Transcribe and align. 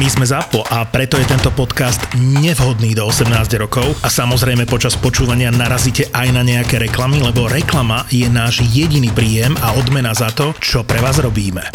My 0.00 0.08
sme 0.08 0.24
ZAPO 0.24 0.64
a 0.64 0.88
preto 0.88 1.20
je 1.20 1.28
tento 1.28 1.52
podcast 1.52 2.00
nevhodný 2.16 2.96
do 2.96 3.04
18 3.04 3.36
rokov 3.60 3.84
a 4.00 4.08
samozrejme 4.08 4.64
počas 4.64 4.96
počúvania 4.96 5.52
narazíte 5.52 6.08
aj 6.16 6.28
na 6.32 6.40
nejaké 6.40 6.80
reklamy, 6.80 7.20
lebo 7.20 7.44
reklama 7.44 8.08
je 8.08 8.24
náš 8.24 8.64
jediný 8.72 9.12
príjem 9.12 9.52
a 9.60 9.76
odmena 9.76 10.16
za 10.16 10.32
to, 10.32 10.56
čo 10.56 10.88
pre 10.88 11.04
vás 11.04 11.20
robíme. 11.20 11.68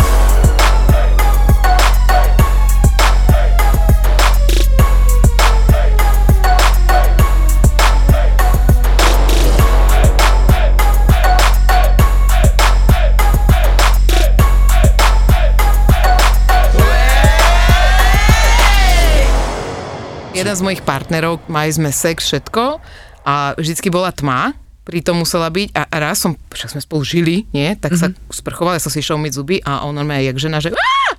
Jeden 20.35 20.55
z 20.55 20.62
mojich 20.62 20.84
partnerov, 20.84 21.39
mali 21.48 21.71
sme 21.71 21.95
sex, 21.95 22.27
všetko 22.27 22.84
a 23.23 23.55
vždycky 23.55 23.88
bola 23.88 24.12
tma, 24.12 24.52
pritom 24.84 25.23
musela 25.23 25.48
byť 25.48 25.71
a 25.71 25.88
raz 25.95 26.21
som, 26.21 26.35
však 26.52 26.75
sme 26.75 26.81
spolu 26.84 27.02
žili, 27.08 27.35
nie, 27.55 27.73
tak 27.80 27.95
mm-hmm. 27.95 28.20
sa 28.30 28.35
sprchovala, 28.44 28.77
ja 28.77 28.84
som 28.84 28.91
si 28.91 28.99
išiel 29.02 29.17
myť 29.17 29.34
zuby 29.34 29.58
a 29.63 29.88
on 29.88 29.95
normálne 29.95 30.27
jak 30.27 30.38
žena, 30.38 30.59
že 30.59 30.75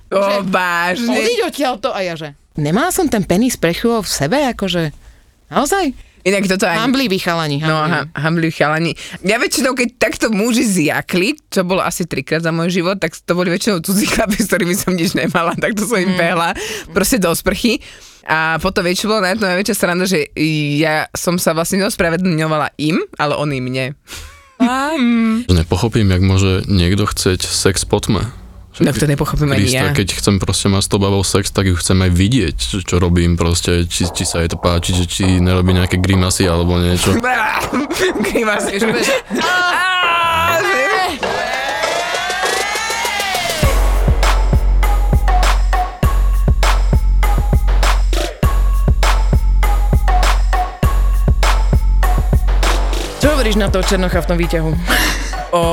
O, 0.07 0.23
vážne. 0.47 1.19
odiď 1.19 1.51
odtiaľ 1.51 1.75
to 1.83 1.91
a 1.91 1.99
ja 1.99 2.15
že 2.15 2.31
nemala 2.55 2.95
som 2.95 3.11
ten 3.11 3.27
penis 3.27 3.59
pre 3.59 3.75
chvíľu 3.75 4.03
v 4.03 4.09
sebe, 4.09 4.37
akože 4.55 4.95
naozaj? 5.51 5.93
Inak 6.27 6.43
toto 6.51 6.67
aj... 6.67 6.75
Hambliví 6.83 7.15
chalani. 7.23 7.63
No, 7.63 7.87
hambliví. 7.87 8.11
ha, 8.11 8.19
hambliví 8.19 8.51
chalani. 8.51 8.91
Ja 9.23 9.39
väčšinou, 9.39 9.71
keď 9.71 9.95
takto 9.95 10.27
muži 10.27 10.67
zjakli, 10.67 11.39
čo 11.47 11.63
bolo 11.63 11.79
asi 11.79 12.03
trikrát 12.03 12.43
za 12.43 12.51
môj 12.51 12.67
život, 12.83 12.99
tak 12.99 13.15
to 13.15 13.31
boli 13.31 13.47
väčšinou 13.47 13.79
cudzí 13.79 14.03
chlapi, 14.11 14.35
s 14.35 14.51
ktorými 14.51 14.75
som 14.75 14.91
nič 14.91 15.15
nemala, 15.15 15.55
tak 15.55 15.71
to 15.71 15.87
som 15.87 15.95
im 15.95 16.11
Mm. 16.11 16.19
behla 16.19 16.49
proste 16.91 17.15
do 17.15 17.31
sprchy. 17.31 17.79
A 18.27 18.59
potom 18.59 18.83
väčšinou 18.83 19.15
bola 19.15 19.31
na 19.31 19.39
to 19.39 19.47
najväčšia 19.47 19.75
sranda, 19.77 20.03
že 20.03 20.27
ja 20.75 21.07
som 21.15 21.39
sa 21.39 21.55
vlastne 21.55 21.79
neospravedlňovala 21.87 22.75
im, 22.75 22.99
ale 23.15 23.39
oni 23.39 23.63
mne. 23.63 23.85
Nepochopím, 25.47 26.11
jak 26.11 26.23
môže 26.25 26.65
niekto 26.67 27.07
chceť 27.07 27.45
sex 27.45 27.85
po 27.87 28.03
tme. 28.03 28.27
No 28.77 28.93
to 28.93 29.09
nepochopím 29.09 29.49
ani 29.51 29.65
ja. 29.67 29.89
keď 29.89 30.21
chcem 30.21 30.37
proste 30.37 30.69
mať 30.69 30.85
s 30.85 30.89
tou 30.89 31.01
babou 31.01 31.25
sex, 31.25 31.49
tak 31.49 31.65
ju 31.65 31.73
chcem 31.73 31.97
aj 31.97 32.11
vidieť, 32.13 32.55
čo, 32.55 32.77
čo 32.85 32.95
robím 32.97 33.33
proste, 33.33 33.89
či, 33.89 34.05
či 34.05 34.23
sa 34.23 34.45
jej 34.45 34.49
to 34.49 34.57
páči, 34.57 34.93
či, 34.93 35.05
či 35.05 35.23
nerobí 35.41 35.73
nejaké 35.73 35.97
grimasy 35.97 36.45
alebo 36.45 36.77
niečo. 36.77 37.17
Grimas, 38.25 38.69
vieš, 38.69 38.85
vieš. 38.85 39.09
Á, 39.41 40.61
že- 40.61 40.85
Čo 53.17 53.33
hovoríš 53.33 53.57
na 53.57 53.67
toho 53.67 53.81
Černocha 53.83 54.21
v 54.21 54.27
tom 54.29 54.37
výťahu? 54.37 54.69
Ó, 55.57 55.63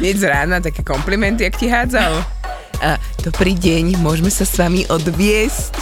Z 0.00 0.24
rána 0.24 0.62
také 0.62 0.80
komplimenty, 0.82 1.44
jak 1.44 1.56
ti 1.60 1.68
hádzal. 1.68 2.24
A, 2.78 2.94
dobrý 3.26 3.58
deň, 3.58 3.98
môžeme 3.98 4.30
sa 4.30 4.46
s 4.46 4.54
vami 4.54 4.86
odviesť. 4.86 5.74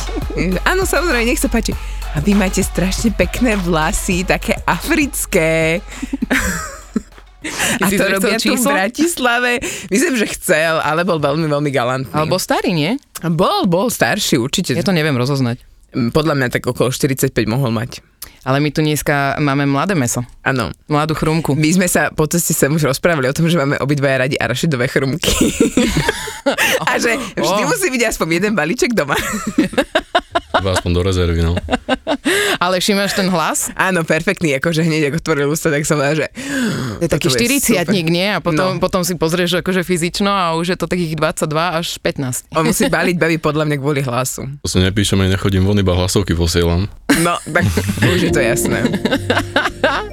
Áno, 0.64 0.88
samozrejme, 0.88 1.28
nech 1.28 1.40
sa 1.40 1.52
páči. 1.52 1.76
A 2.16 2.24
vy 2.24 2.32
máte 2.32 2.64
strašne 2.64 3.12
pekné 3.12 3.60
vlasy, 3.60 4.24
také 4.24 4.56
africké. 4.64 5.84
A 7.78 7.86
to 7.92 8.04
robia 8.08 8.40
tu 8.40 8.56
v? 8.56 8.64
Bratislave. 8.64 9.60
Myslím, 9.92 10.16
že 10.16 10.26
chcel, 10.34 10.80
ale 10.80 11.04
bol 11.04 11.20
veľmi, 11.20 11.46
veľmi 11.46 11.70
galantný. 11.70 12.16
Alebo 12.16 12.40
starý, 12.40 12.72
nie? 12.72 12.96
Bol, 13.22 13.68
bol 13.68 13.92
starší, 13.92 14.40
určite. 14.40 14.72
Ja 14.74 14.82
to 14.82 14.96
neviem 14.96 15.14
rozoznať. 15.14 15.60
Podľa 15.92 16.34
mňa 16.34 16.48
tak 16.56 16.64
okolo 16.66 16.88
45 16.90 17.30
mohol 17.46 17.70
mať. 17.70 18.00
Ale 18.46 18.62
my 18.62 18.70
tu 18.70 18.78
dneska 18.78 19.42
máme 19.42 19.66
mladé 19.66 19.98
meso. 19.98 20.22
Áno. 20.40 20.70
Mladú 20.86 21.18
chrumku. 21.18 21.58
My 21.58 21.66
sme 21.66 21.90
sa 21.90 22.14
po 22.14 22.30
ceste 22.30 22.54
sem 22.54 22.70
už 22.70 22.86
rozprávali 22.86 23.26
o 23.26 23.34
tom, 23.34 23.50
že 23.50 23.58
máme 23.58 23.74
obidvaja 23.76 24.22
radi 24.22 24.38
arašidové 24.38 24.86
chrumky. 24.86 25.34
A 26.86 26.94
že 26.94 27.18
vždy 27.34 27.62
Oh. 27.62 27.66
musí 27.66 27.90
byť 27.90 28.02
aspoň 28.06 28.26
jeden 28.32 28.52
balíček 28.54 28.94
doma. 28.94 29.18
Aspoň 30.56 30.90
do 30.94 31.02
rezervy, 31.02 31.42
no. 31.42 31.58
Ale 32.56 32.80
všimáš 32.80 33.12
ten 33.12 33.28
hlas? 33.28 33.68
Áno, 33.76 34.02
perfektný, 34.02 34.56
akože 34.56 34.82
hneď 34.82 35.12
ako 35.12 35.16
otvoril 35.20 35.46
ústa, 35.52 35.68
tak 35.68 35.84
som 35.84 36.00
že... 36.00 36.26
Je 36.98 37.06
taký 37.10 37.28
40 37.28 37.76
nie? 38.06 38.30
A 38.30 38.40
potom, 38.40 38.78
No. 38.78 38.80
potom 38.80 39.04
si 39.04 39.14
pozrieš 39.14 39.60
akože 39.60 39.84
fyzično 39.84 40.30
a 40.30 40.56
už 40.56 40.74
je 40.74 40.78
to 40.78 40.88
takých 40.88 41.12
22 41.14 41.50
až 41.52 41.86
15. 42.00 42.48
On 42.56 42.64
musí 42.64 42.88
baliť 42.88 43.16
baby 43.20 43.36
podľa 43.36 43.68
mňa 43.68 43.76
kvôli 43.76 44.00
hlasu. 44.00 44.48
To 44.64 44.68
si 44.70 44.80
nepíšem, 44.80 45.20
aj 45.20 45.36
nechodím 45.36 45.66
von, 45.68 45.76
iba 45.76 45.92
hlasovky 45.92 46.32
posielam. 46.32 46.88
No, 47.24 47.40
tak 47.48 47.64
už 48.04 48.28
je 48.28 48.32
to 48.32 48.40
jasné. 48.44 48.84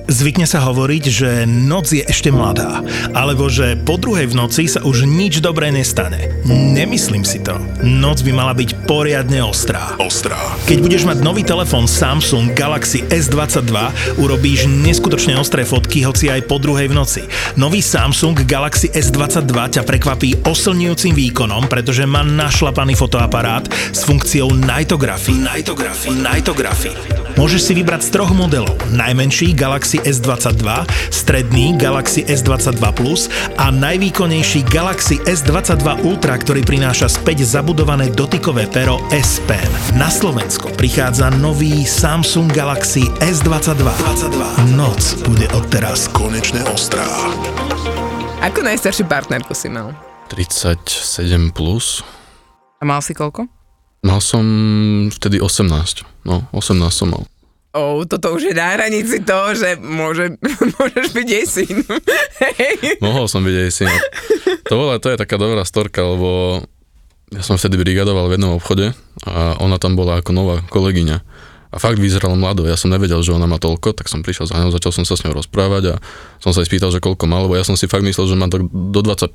Zvykne 0.08 0.46
sa 0.46 0.62
hovoriť, 0.64 1.04
že 1.10 1.30
noc 1.50 1.90
je 1.90 2.06
ešte 2.06 2.30
mladá, 2.30 2.86
alebo 3.18 3.50
že 3.50 3.76
po 3.76 3.98
druhej 3.98 4.30
v 4.30 4.38
noci 4.38 4.70
sa 4.70 4.86
už 4.86 5.10
nič 5.10 5.42
dobré 5.42 5.74
nestane. 5.74 6.30
Nemyslím 6.48 7.26
si 7.26 7.42
to. 7.42 7.58
Noc 7.82 8.22
by 8.22 8.32
mala 8.32 8.54
byť 8.54 8.86
poriadne 8.86 9.42
ostrá. 9.42 9.98
Ostrá. 9.98 10.38
Keď 10.70 10.78
budeš 10.80 11.04
mať 11.10 11.26
nový 11.26 11.42
telefón 11.42 11.90
Samsung 11.90 12.54
Galaxy 12.54 13.04
S22, 13.10 13.74
urobíš 14.22 14.70
neskutočne 14.70 15.34
ostré 15.36 15.66
fotky, 15.66 16.06
hoci 16.06 16.30
aj 16.30 16.46
po 16.46 16.62
druhej 16.62 16.94
v 16.94 16.96
noci. 16.96 17.22
Nový 17.58 17.82
Samsung 17.82 18.38
Galaxy 18.46 18.94
S22 18.94 19.80
ťa 19.80 19.82
prekvapí 19.82 20.46
oslňujúcim 20.46 21.18
výkonom, 21.18 21.66
pretože 21.66 22.06
má 22.06 22.22
našlapaný 22.22 22.94
fotoaparát 22.94 23.66
s 23.92 24.06
funkciou 24.06 24.54
Nightography. 24.54 25.34
Nightography. 25.42 26.10
Nightography. 26.14 26.93
Môžeš 27.34 27.62
si 27.66 27.74
vybrať 27.74 28.08
z 28.08 28.10
troch 28.14 28.32
modelov. 28.32 28.78
Najmenší 28.94 29.58
Galaxy 29.58 29.98
S22, 30.06 30.86
stredný 31.10 31.74
Galaxy 31.82 32.22
S22 32.30 32.80
Plus 32.94 33.26
a 33.58 33.74
najvýkonnejší 33.74 34.64
Galaxy 34.70 35.18
S22 35.26 36.06
Ultra, 36.06 36.38
ktorý 36.38 36.62
prináša 36.62 37.10
späť 37.10 37.42
zabudované 37.44 38.14
dotykové 38.14 38.70
pero 38.70 39.02
S 39.10 39.42
Pen. 39.50 39.66
Na 39.98 40.14
Slovensko 40.14 40.72
prichádza 40.78 41.34
nový 41.34 41.84
Samsung 41.84 42.54
Galaxy 42.54 43.10
S22. 43.18 43.82
22. 43.82 44.78
Noc 44.78 45.02
bude 45.26 45.50
odteraz 45.58 46.06
konečne 46.14 46.62
ostrá. 46.70 47.06
Ako 48.46 48.62
najstaršiu 48.62 49.10
partnerku 49.10 49.58
si 49.58 49.74
mal? 49.74 49.96
37 50.30 51.54
plus. 51.54 52.06
A 52.78 52.84
mal 52.84 53.02
si 53.02 53.16
koľko? 53.16 53.53
Mal 54.04 54.20
som 54.20 54.44
vtedy 55.08 55.40
18. 55.40 56.28
No, 56.28 56.44
18 56.52 56.92
som 56.92 57.08
mal. 57.12 57.24
Oh, 57.74 58.06
toto 58.06 58.38
už 58.38 58.52
je 58.52 58.54
na 58.54 58.78
hranici 58.78 59.26
toho, 59.26 59.58
že 59.58 59.82
môže, 59.82 60.38
môžeš 60.78 61.08
byť 61.10 61.28
jej 61.28 61.46
syn. 61.50 61.78
Mohol 63.06 63.26
som 63.26 63.42
byť 63.42 63.56
aj 63.66 63.72
syn. 63.74 63.90
To, 64.70 64.74
bola, 64.78 65.02
to 65.02 65.10
je 65.10 65.18
taká 65.18 65.42
dobrá 65.42 65.66
storka, 65.66 66.06
lebo 66.06 66.62
ja 67.34 67.42
som 67.42 67.58
vtedy 67.58 67.82
brigadoval 67.82 68.30
v 68.30 68.38
jednom 68.38 68.54
obchode 68.54 68.94
a 69.26 69.58
ona 69.58 69.82
tam 69.82 69.98
bola 69.98 70.22
ako 70.22 70.32
nová 70.38 70.62
kolegyňa. 70.70 71.18
A 71.74 71.82
fakt 71.82 71.98
vyzerala 71.98 72.38
mladou, 72.38 72.70
ja 72.70 72.78
som 72.78 72.94
nevedel, 72.94 73.18
že 73.26 73.34
ona 73.34 73.50
má 73.50 73.58
toľko, 73.58 73.98
tak 73.98 74.06
som 74.06 74.22
prišiel 74.22 74.46
za 74.46 74.62
ňou, 74.62 74.70
začal 74.70 74.94
som 74.94 75.10
sa 75.10 75.18
s 75.18 75.26
ňou 75.26 75.34
rozprávať 75.34 75.98
a 75.98 76.06
som 76.38 76.54
sa 76.54 76.62
jej 76.62 76.70
spýtal, 76.70 76.94
že 76.94 77.02
koľko 77.02 77.26
má, 77.26 77.42
lebo 77.42 77.58
ja 77.58 77.66
som 77.66 77.74
si 77.74 77.90
fakt 77.90 78.06
myslel, 78.06 78.30
že 78.30 78.38
má 78.38 78.46
tak 78.54 78.70
do 78.70 79.02
25. 79.02 79.34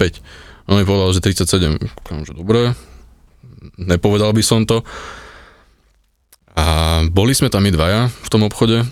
On 0.71 0.79
mi 0.79 0.87
povedal, 0.87 1.11
že 1.11 1.27
37. 1.27 1.83
Kám, 2.07 2.23
že 2.23 2.39
dobre, 2.39 2.79
nepovedal 3.77 4.31
by 4.31 4.41
som 4.41 4.63
to. 4.63 4.83
A 6.53 6.65
boli 7.07 7.33
sme 7.33 7.47
tam 7.47 7.63
my 7.63 7.71
dvaja 7.71 8.01
v 8.11 8.29
tom 8.29 8.43
obchode, 8.43 8.83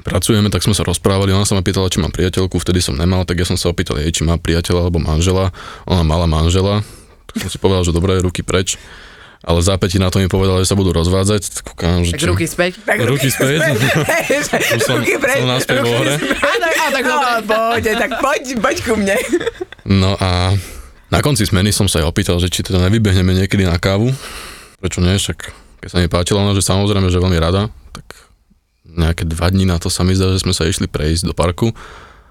pracujeme, 0.00 0.46
tak 0.46 0.60
sme 0.60 0.72
sa 0.72 0.82
rozprávali, 0.82 1.30
ona 1.30 1.42
sa 1.42 1.54
ma 1.54 1.62
pýtala, 1.62 1.86
či 1.86 1.98
mám 1.98 2.10
priateľku, 2.10 2.56
vtedy 2.56 2.80
som 2.80 2.94
nemal, 2.94 3.22
tak 3.22 3.36
ja 3.36 3.46
som 3.46 3.54
sa 3.54 3.68
opýtal 3.68 3.98
jej, 3.98 4.10
či 4.10 4.22
má 4.22 4.34
priateľa 4.34 4.80
alebo 4.80 4.98
manžela. 4.98 5.54
Ona 5.84 6.02
mala 6.02 6.24
manžela, 6.24 6.82
tak 7.26 7.36
som 7.40 7.48
si 7.48 7.56
povedal, 7.56 7.82
že 7.82 7.92
dobré, 7.92 8.18
ruky 8.18 8.42
preč. 8.42 8.74
Ale 9.38 9.62
zápäti 9.62 9.96
na 9.96 10.10
to 10.10 10.18
mi 10.18 10.26
povedala, 10.26 10.58
že 10.58 10.66
sa 10.66 10.74
budú 10.74 10.90
rozvádzať, 10.90 11.42
tak 11.48 11.62
kúkam, 11.64 12.02
že 12.02 12.10
Tak 12.12 12.26
ruky 12.26 12.44
späť. 12.44 12.82
Tak 12.82 12.98
ruky 13.00 13.30
späť. 13.30 13.62
Už 14.50 14.82
som- 14.90 14.98
ruky 14.98 15.14
preč, 15.14 15.38
som 15.38 15.46
naspäť 15.46 15.76
vo 15.78 15.86
ruky 15.86 16.02
hre. 16.02 16.14
späť. 16.16 16.30
A 16.36 16.52
tak, 16.58 16.74
a 16.74 16.86
tak 16.90 17.02
No, 17.02 17.14
dobre. 17.14 17.46
poď, 17.46 17.84
tak 17.94 18.10
poď, 18.18 18.42
poď 18.58 18.76
ku 18.82 18.92
mne. 18.94 19.16
No 19.86 20.18
a 20.18 20.58
na 21.08 21.18
konci 21.24 21.48
smeny 21.48 21.72
som 21.72 21.88
sa 21.88 22.00
jej 22.00 22.06
opýtal, 22.08 22.36
že 22.40 22.52
či 22.52 22.60
teda 22.64 22.80
nevybehneme 22.88 23.32
niekedy 23.32 23.64
na 23.64 23.80
kávu. 23.80 24.12
Prečo 24.78 25.00
nie, 25.00 25.16
však 25.16 25.38
keď 25.82 25.88
sa 25.88 25.98
mi 26.02 26.08
páčila 26.10 26.44
ona, 26.44 26.52
že 26.52 26.62
samozrejme, 26.64 27.08
že 27.08 27.22
veľmi 27.22 27.38
rada, 27.40 27.72
tak 27.94 28.06
nejaké 28.84 29.24
dva 29.28 29.48
dní 29.48 29.64
na 29.68 29.78
to 29.80 29.88
sa 29.88 30.02
mi 30.02 30.12
zdá, 30.16 30.32
že 30.34 30.42
sme 30.42 30.52
sa 30.52 30.66
išli 30.66 30.90
prejsť 30.90 31.30
do 31.30 31.34
parku 31.36 31.70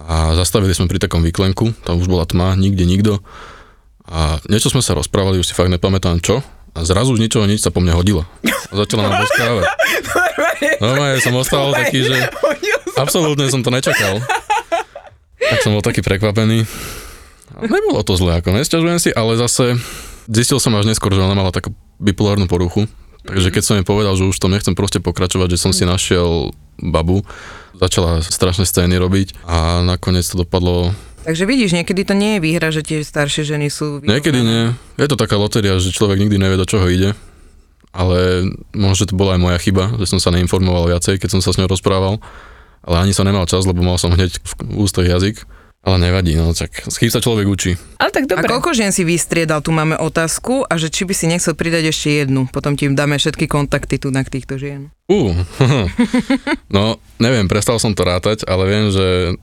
a 0.04 0.38
zastavili 0.38 0.76
sme 0.76 0.86
pri 0.86 1.02
takom 1.02 1.26
výklenku, 1.26 1.74
tam 1.84 1.98
už 1.98 2.08
bola 2.12 2.28
tma, 2.28 2.54
nikde 2.54 2.86
nikto 2.86 3.20
a 4.08 4.40
niečo 4.48 4.72
sme 4.72 4.80
sa 4.80 4.96
rozprávali, 4.96 5.42
už 5.42 5.52
si 5.52 5.58
fakt 5.58 5.74
nepamätám 5.74 6.24
čo 6.24 6.40
a 6.78 6.80
zrazu 6.86 7.18
z 7.18 7.24
ničoho 7.26 7.50
nič 7.50 7.66
sa 7.66 7.74
po 7.74 7.82
mne 7.82 7.98
hodila 7.98 8.30
a 8.46 8.74
začala 8.78 9.10
ma 9.10 9.26
boskávať. 9.26 9.66
Normálne 10.84 11.18
som 11.24 11.34
ostal 11.36 11.74
taký, 11.74 12.06
že 12.06 12.16
absolútne 12.96 13.50
som 13.50 13.66
to 13.66 13.74
nečakal. 13.74 14.22
Tak 15.38 15.60
som 15.64 15.74
bol 15.74 15.82
taký 15.82 16.04
prekvapený. 16.04 16.68
A 17.56 17.64
Nebolo 17.64 18.04
to 18.04 18.20
zlé, 18.20 18.44
ako 18.44 18.56
nesťažujem 18.56 19.00
si, 19.00 19.10
ale 19.16 19.40
zase 19.40 19.80
zistil 20.28 20.60
som 20.60 20.76
až 20.76 20.90
neskôr, 20.90 21.16
že 21.16 21.24
ona 21.24 21.38
mala 21.38 21.56
takú 21.56 21.72
bipolárnu 21.98 22.52
poruchu, 22.52 22.92
takže 23.24 23.50
keď 23.54 23.64
som 23.64 23.76
jej 23.80 23.88
povedal, 23.88 24.14
že 24.20 24.28
už 24.28 24.38
to 24.38 24.52
nechcem 24.52 24.76
proste 24.76 25.00
pokračovať, 25.00 25.56
že 25.56 25.62
som 25.62 25.72
si 25.72 25.88
našiel 25.88 26.52
babu, 26.78 27.24
začala 27.80 28.20
strašné 28.22 28.68
scény 28.68 29.00
robiť 29.00 29.48
a 29.48 29.82
nakoniec 29.86 30.28
to 30.28 30.44
dopadlo 30.44 30.92
Takže 31.28 31.44
vidíš, 31.44 31.76
niekedy 31.76 32.08
to 32.08 32.16
nie 32.16 32.40
je 32.40 32.44
výhra, 32.48 32.72
že 32.72 32.88
tie 32.88 33.04
staršie 33.04 33.44
ženy 33.44 33.68
sú... 33.68 34.00
Niekedy 34.00 34.40
nie. 34.48 34.72
Je 34.96 35.08
to 35.12 35.20
taká 35.20 35.36
lotéria, 35.36 35.76
že 35.76 35.92
človek 35.92 36.24
nikdy 36.24 36.40
nevie, 36.40 36.56
do 36.56 36.64
čoho 36.64 36.88
ide. 36.88 37.20
Ale 37.92 38.48
možno, 38.72 39.12
to 39.12 39.20
bola 39.20 39.36
aj 39.36 39.44
moja 39.44 39.60
chyba, 39.60 39.92
že 40.00 40.08
som 40.08 40.24
sa 40.24 40.32
neinformoval 40.32 40.88
viacej, 40.88 41.20
keď 41.20 41.36
som 41.36 41.44
sa 41.44 41.52
s 41.52 41.60
ňou 41.60 41.68
rozprával. 41.68 42.24
Ale 42.80 42.96
ani 43.04 43.12
som 43.12 43.28
nemal 43.28 43.44
čas, 43.44 43.68
lebo 43.68 43.84
mal 43.84 44.00
som 44.00 44.16
hneď 44.16 44.40
v 44.40 44.80
ústoch 44.80 45.04
jazyk. 45.04 45.44
Ale 45.88 46.04
nevadí, 46.04 46.36
no 46.36 46.52
tak 46.52 46.84
z 46.84 47.00
sa 47.08 47.24
človek 47.24 47.48
učí. 47.48 47.80
Ale 47.96 48.12
tak 48.12 48.28
A 48.28 48.36
dobre. 48.36 48.52
koľko 48.52 48.76
žien 48.76 48.92
si 48.92 49.08
vystriedal? 49.08 49.64
Tu 49.64 49.72
máme 49.72 49.96
otázku 49.96 50.68
a 50.68 50.76
že 50.76 50.92
či 50.92 51.08
by 51.08 51.16
si 51.16 51.32
nechcel 51.32 51.56
pridať 51.56 51.96
ešte 51.96 52.28
jednu. 52.28 52.52
Potom 52.52 52.76
ti 52.76 52.92
dáme 52.92 53.16
všetky 53.16 53.48
kontakty 53.48 53.96
tu 53.96 54.12
na 54.12 54.28
týchto 54.28 54.60
žien. 54.60 54.92
Uh, 55.08 55.32
no 56.76 57.00
neviem, 57.24 57.48
prestal 57.48 57.80
som 57.80 57.96
to 57.96 58.04
rátať, 58.04 58.44
ale 58.44 58.68
viem, 58.68 58.92
že 58.92 59.40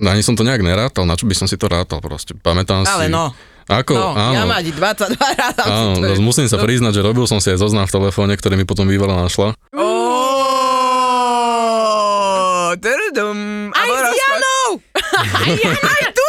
ani 0.00 0.24
som 0.24 0.32
to 0.32 0.48
nejak 0.48 0.64
nerátal, 0.64 1.04
na 1.04 1.12
čo 1.12 1.28
by 1.28 1.36
som 1.36 1.44
si 1.44 1.60
to 1.60 1.68
rátal 1.68 2.00
proste. 2.00 2.32
Pamätám 2.40 2.88
si. 2.88 2.96
Ale 2.96 3.12
no, 3.12 3.36
Ako, 3.68 3.92
no, 3.92 4.16
áno. 4.16 4.32
ja 4.32 4.48
mať 4.48 4.72
22 4.72 5.12
rád. 5.44 5.60
Áno, 5.60 6.00
no, 6.00 6.16
musím 6.24 6.48
sa 6.48 6.56
priznať, 6.56 6.96
že 6.96 7.04
robil 7.04 7.28
som 7.28 7.36
si 7.36 7.52
aj 7.52 7.60
zoznam 7.60 7.84
v 7.84 7.92
telefóne, 8.00 8.32
ktorý 8.32 8.56
mi 8.56 8.64
potom 8.64 8.88
bývala 8.88 9.28
našla. 9.28 9.52
Ó, 9.76 9.84
tudum. 12.80 13.68
Aj 13.76 13.88
s 13.92 14.14
Janou! 14.16 14.68
Aj 15.40 16.04
tu! 16.18 16.28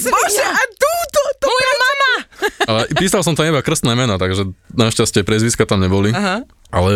Bože, 0.00 0.44
a 0.44 0.62
túto! 0.76 1.20
To 1.40 1.46
Moja 1.48 1.74
mama! 1.76 2.12
Ale 2.70 2.80
písal 2.96 3.20
som 3.24 3.36
tam 3.36 3.48
iba 3.48 3.60
krstné 3.60 3.92
mena, 3.96 4.16
takže 4.16 4.52
našťastie 4.72 5.24
prezviska 5.24 5.64
tam 5.68 5.80
neboli. 5.84 6.12
Aha. 6.12 6.44
Ale 6.72 6.92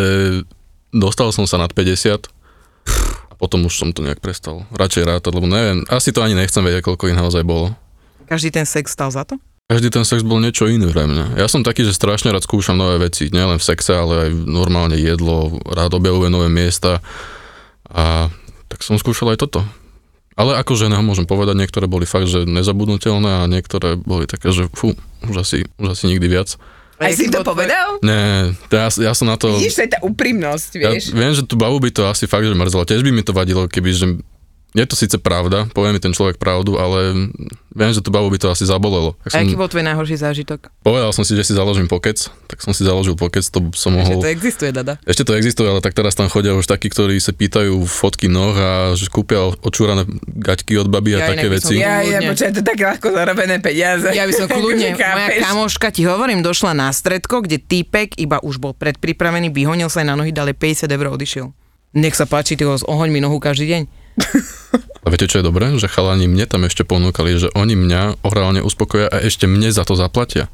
dostal 0.93 1.29
som 1.35 1.45
sa 1.45 1.59
nad 1.59 1.71
50 1.73 2.29
a 3.29 3.33
potom 3.35 3.67
už 3.67 3.73
som 3.75 3.89
to 3.91 4.05
nejak 4.05 4.23
prestal 4.23 4.63
radšej 4.73 5.03
rátať, 5.03 5.31
lebo 5.35 5.49
neviem, 5.49 5.83
asi 5.91 6.15
to 6.15 6.23
ani 6.23 6.37
nechcem 6.37 6.63
vedieť, 6.63 6.85
koľko 6.85 7.11
ich 7.11 7.17
naozaj 7.17 7.43
bolo. 7.43 7.75
Každý 8.25 8.49
ten 8.53 8.65
sex 8.65 8.95
stal 8.95 9.11
za 9.11 9.27
to? 9.27 9.35
Každý 9.65 9.89
ten 9.89 10.05
sex 10.05 10.21
bol 10.21 10.37
niečo 10.37 10.69
iné 10.69 10.85
pre 10.93 11.09
mňa. 11.09 11.41
Ja 11.41 11.49
som 11.49 11.65
taký, 11.65 11.81
že 11.81 11.97
strašne 11.97 12.29
rád 12.29 12.45
skúšam 12.45 12.77
nové 12.77 13.01
veci, 13.09 13.33
nielen 13.33 13.57
v 13.57 13.65
sexe, 13.65 13.97
ale 13.97 14.29
aj 14.29 14.31
normálne 14.45 14.93
jedlo, 14.93 15.57
rád 15.65 15.97
objavujem 15.97 16.29
nové 16.29 16.49
miesta 16.53 17.01
a 17.89 18.29
tak 18.69 18.85
som 18.85 18.97
skúšal 19.01 19.33
aj 19.33 19.41
toto. 19.41 19.65
Ale 20.35 20.59
ako 20.59 20.75
žena 20.75 20.99
môžem 20.99 21.23
povedať, 21.23 21.55
niektoré 21.55 21.87
boli 21.87 22.03
fakt, 22.03 22.27
že 22.27 22.43
nezabudnutelné 22.43 23.43
a 23.43 23.47
niektoré 23.47 23.95
boli 23.95 24.27
také, 24.27 24.51
že 24.51 24.67
fú, 24.69 24.91
už 25.23 25.35
asi, 25.39 25.63
už 25.79 25.95
asi 25.95 26.11
nikdy 26.11 26.27
viac. 26.27 26.59
Aj 26.95 27.11
si 27.11 27.27
to 27.27 27.43
povedal? 27.43 27.99
Nie, 27.99 28.55
to 28.67 28.75
ja, 28.75 28.87
ja 28.87 29.11
som 29.11 29.27
na 29.27 29.35
to... 29.35 29.51
Vidíš, 29.51 29.75
to 29.75 29.83
je 29.83 29.91
tá 29.91 29.99
úprimnosť, 29.99 30.69
Ja 30.77 30.91
vieš. 30.91 31.11
viem, 31.11 31.31
že 31.31 31.43
tú 31.43 31.55
babu 31.55 31.79
by 31.79 31.91
to 31.91 32.03
asi 32.05 32.23
fakt, 32.23 32.43
že 32.43 32.55
mrzelo. 32.55 32.83
Tiež 32.83 33.03
by 33.03 33.11
mi 33.11 33.19
to 33.19 33.31
vadilo, 33.31 33.67
keby, 33.67 33.91
že 33.91 34.05
je 34.75 34.83
to 34.83 34.93
síce 34.93 35.15
pravda, 35.15 35.71
povie 35.71 35.89
mi 35.89 35.97
ten 35.97 36.11
človek 36.11 36.35
pravdu, 36.35 36.75
ale 36.75 37.31
viem, 37.71 37.91
že 37.91 37.99
tú 37.99 38.11
babu 38.11 38.27
by 38.27 38.35
to 38.35 38.51
asi 38.51 38.63
zabolelo. 38.63 39.15
Tak 39.23 39.31
A 39.31 39.33
som, 39.33 39.39
aký 39.41 39.55
bol 39.55 39.65
tvoj 39.65 39.83
najhorší 39.83 40.15
zážitok? 40.15 40.67
povedal 40.81 41.09
som 41.09 41.23
si, 41.23 41.31
že 41.31 41.41
si 41.41 41.55
založím 41.55 41.87
pokec, 41.87 42.19
tak 42.45 42.59
som 42.59 42.71
si 42.71 42.83
založil 42.83 43.15
pokec, 43.15 43.39
to 43.41 43.71
som 43.71 43.95
mohol... 43.95 44.19
to 44.19 44.27
existuje, 44.27 44.69
dada. 44.69 44.99
Ešte 45.01 45.23
to 45.23 45.31
existuje, 45.33 45.65
ale 45.65 45.79
tak 45.79 45.91
teraz 45.91 46.11
tam 46.11 46.27
chodia 46.27 46.51
už 46.51 46.67
takí, 46.67 46.87
ktorí 46.87 47.15
sa 47.17 47.31
pýtajú 47.31 47.71
fotky 47.81 48.27
noh 48.27 48.51
a 48.51 48.71
že 48.93 49.07
kúpia 49.07 49.39
očúrané 49.57 50.03
gaťky 50.27 50.75
od 50.75 50.91
baby 50.91 51.15
a 51.15 51.23
Ja 51.23 51.27
také 51.31 51.47
veci. 51.47 51.79
ja- 51.79 52.03
Ja, 52.03 52.19
počkaj, 52.21 52.51
to 52.51 52.61
tak 52.61 52.77
ľahko 52.77 53.07
zarobené 53.09 53.57
peniaze. 53.57 54.11
Ja 54.11 54.23
by 54.23 54.33
som 54.35 54.47
kľudne, 54.51 54.91
moja 54.91 55.39
kamoška, 55.41 55.87
ti 55.89 56.03
hovorím, 56.03 56.43
došla 56.43 56.71
na 56.71 56.91
stredko, 56.91 57.39
kde 57.39 57.57
týpek 57.57 58.19
iba 58.19 58.37
už 58.37 58.59
bol 58.59 58.75
predpripravený, 58.75 59.49
vyhonil 59.49 59.87
sa 59.87 60.03
aj 60.03 60.07
na 60.07 60.15
nohy, 60.15 60.35
dali 60.35 60.51
50 60.51 60.85
eur 60.85 61.15
odišiel. 61.15 61.47
Nech 61.95 62.11
sa 62.11 62.27
páči, 62.27 62.59
ty 62.59 62.67
ho 62.67 62.75
ohoň 62.75 63.07
mi 63.07 63.23
nohu 63.23 63.39
každý 63.39 63.65
deň. 63.65 64.04
A 65.05 65.07
viete, 65.13 65.29
čo 65.29 65.39
je 65.41 65.45
dobré? 65.45 65.69
Že 65.77 65.91
chalani 65.91 66.25
mne 66.25 66.49
tam 66.49 66.65
ešte 66.65 66.81
ponúkali, 66.81 67.37
že 67.37 67.53
oni 67.53 67.77
mňa 67.77 68.25
orálne 68.25 68.65
uspokoja 68.65 69.11
a 69.11 69.21
ešte 69.21 69.45
mne 69.45 69.69
za 69.69 69.85
to 69.85 69.93
zaplatia. 69.93 70.49